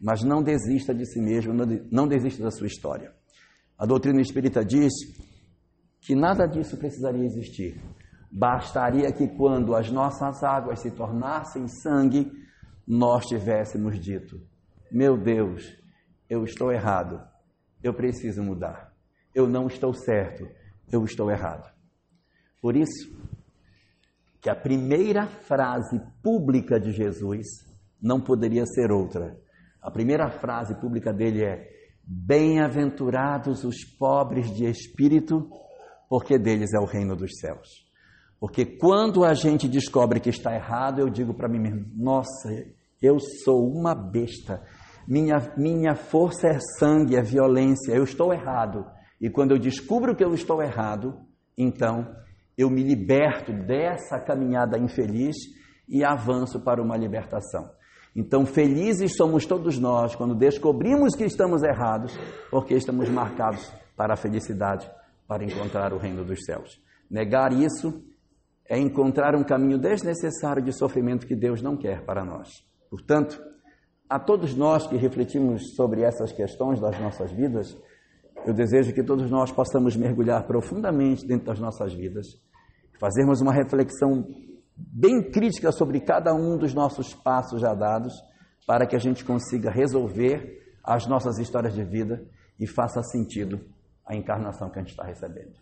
Mas 0.00 0.22
não 0.22 0.42
desista 0.42 0.94
de 0.94 1.04
si 1.04 1.20
mesmo, 1.20 1.52
não 1.92 2.08
desista 2.08 2.42
da 2.42 2.50
sua 2.50 2.66
história. 2.66 3.12
A 3.78 3.84
doutrina 3.84 4.20
espírita 4.20 4.64
diz 4.64 4.92
que 6.00 6.14
nada 6.14 6.46
disso 6.46 6.78
precisaria 6.78 7.24
existir. 7.24 7.78
Bastaria 8.32 9.12
que 9.12 9.28
quando 9.28 9.74
as 9.74 9.90
nossas 9.90 10.42
águas 10.42 10.80
se 10.80 10.90
tornassem 10.90 11.68
sangue, 11.68 12.30
nós 12.86 13.26
tivéssemos 13.26 13.98
dito: 13.98 14.40
Meu 14.90 15.16
Deus, 15.16 15.62
eu 16.28 16.44
estou 16.44 16.72
errado, 16.72 17.20
eu 17.82 17.94
preciso 17.94 18.42
mudar. 18.42 18.92
Eu 19.34 19.48
não 19.48 19.66
estou 19.66 19.92
certo, 19.92 20.46
eu 20.92 21.04
estou 21.04 21.30
errado. 21.30 21.72
Por 22.60 22.76
isso, 22.76 23.12
que 24.40 24.48
a 24.48 24.54
primeira 24.54 25.26
frase 25.26 26.00
pública 26.22 26.78
de 26.78 26.92
Jesus 26.92 27.46
não 28.00 28.20
poderia 28.20 28.64
ser 28.66 28.92
outra. 28.92 29.36
A 29.80 29.90
primeira 29.90 30.30
frase 30.30 30.78
pública 30.80 31.12
dele 31.12 31.44
é: 31.44 31.66
Bem-aventurados 32.06 33.64
os 33.64 33.84
pobres 33.98 34.54
de 34.54 34.66
espírito, 34.66 35.48
porque 36.08 36.38
deles 36.38 36.74
é 36.74 36.78
o 36.78 36.84
reino 36.84 37.16
dos 37.16 37.38
céus. 37.38 37.84
Porque 38.38 38.66
quando 38.66 39.24
a 39.24 39.32
gente 39.32 39.66
descobre 39.66 40.20
que 40.20 40.28
está 40.28 40.54
errado, 40.54 41.00
eu 41.00 41.08
digo 41.08 41.32
para 41.32 41.48
mim 41.48 41.60
mesmo: 41.60 41.86
nossa, 41.96 42.50
eu 43.00 43.18
sou 43.18 43.66
uma 43.68 43.94
besta. 43.94 44.62
Minha, 45.06 45.52
minha 45.56 45.94
força 45.94 46.48
é 46.48 46.58
sangue, 46.78 47.16
é 47.16 47.22
violência, 47.22 47.92
eu 47.92 48.04
estou 48.04 48.32
errado. 48.32 48.86
E 49.20 49.28
quando 49.28 49.52
eu 49.52 49.58
descubro 49.58 50.14
que 50.16 50.24
eu 50.24 50.34
estou 50.34 50.62
errado, 50.62 51.14
então 51.56 52.14
eu 52.56 52.70
me 52.70 52.82
liberto 52.82 53.52
dessa 53.52 54.18
caminhada 54.18 54.78
infeliz 54.78 55.36
e 55.88 56.04
avanço 56.04 56.60
para 56.60 56.82
uma 56.82 56.96
libertação. 56.96 57.70
Então, 58.16 58.46
felizes 58.46 59.16
somos 59.16 59.44
todos 59.44 59.78
nós 59.78 60.14
quando 60.14 60.36
descobrimos 60.36 61.16
que 61.16 61.24
estamos 61.24 61.62
errados, 61.62 62.16
porque 62.50 62.74
estamos 62.74 63.08
marcados 63.08 63.72
para 63.96 64.14
a 64.14 64.16
felicidade 64.16 64.88
para 65.26 65.44
encontrar 65.44 65.92
o 65.92 65.98
reino 65.98 66.24
dos 66.24 66.44
céus. 66.44 66.80
Negar 67.10 67.52
isso 67.52 68.04
é 68.68 68.78
encontrar 68.78 69.34
um 69.34 69.42
caminho 69.42 69.78
desnecessário 69.78 70.62
de 70.62 70.72
sofrimento 70.72 71.26
que 71.26 71.34
Deus 71.34 71.60
não 71.60 71.76
quer 71.76 72.04
para 72.04 72.24
nós. 72.24 72.48
Portanto, 72.94 73.42
a 74.08 74.20
todos 74.20 74.54
nós 74.54 74.86
que 74.86 74.96
refletimos 74.96 75.74
sobre 75.74 76.02
essas 76.02 76.30
questões 76.30 76.80
das 76.80 76.96
nossas 77.00 77.32
vidas, 77.32 77.76
eu 78.46 78.54
desejo 78.54 78.94
que 78.94 79.02
todos 79.02 79.28
nós 79.28 79.50
possamos 79.50 79.96
mergulhar 79.96 80.46
profundamente 80.46 81.26
dentro 81.26 81.46
das 81.46 81.58
nossas 81.58 81.92
vidas, 81.92 82.24
fazermos 83.00 83.40
uma 83.40 83.52
reflexão 83.52 84.24
bem 84.76 85.28
crítica 85.28 85.72
sobre 85.72 86.00
cada 86.02 86.32
um 86.32 86.56
dos 86.56 86.72
nossos 86.72 87.12
passos 87.14 87.60
já 87.60 87.74
dados, 87.74 88.14
para 88.64 88.86
que 88.86 88.94
a 88.94 89.00
gente 89.00 89.24
consiga 89.24 89.72
resolver 89.72 90.62
as 90.84 91.04
nossas 91.08 91.38
histórias 91.38 91.74
de 91.74 91.82
vida 91.82 92.24
e 92.60 92.66
faça 92.68 93.02
sentido 93.02 93.60
a 94.06 94.14
encarnação 94.14 94.70
que 94.70 94.78
a 94.78 94.82
gente 94.82 94.92
está 94.92 95.04
recebendo. 95.04 95.58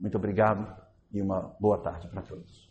Muito 0.00 0.18
obrigado 0.18 0.66
e 1.12 1.22
uma 1.22 1.54
boa 1.60 1.78
tarde 1.80 2.08
para 2.08 2.22
todos. 2.22 2.69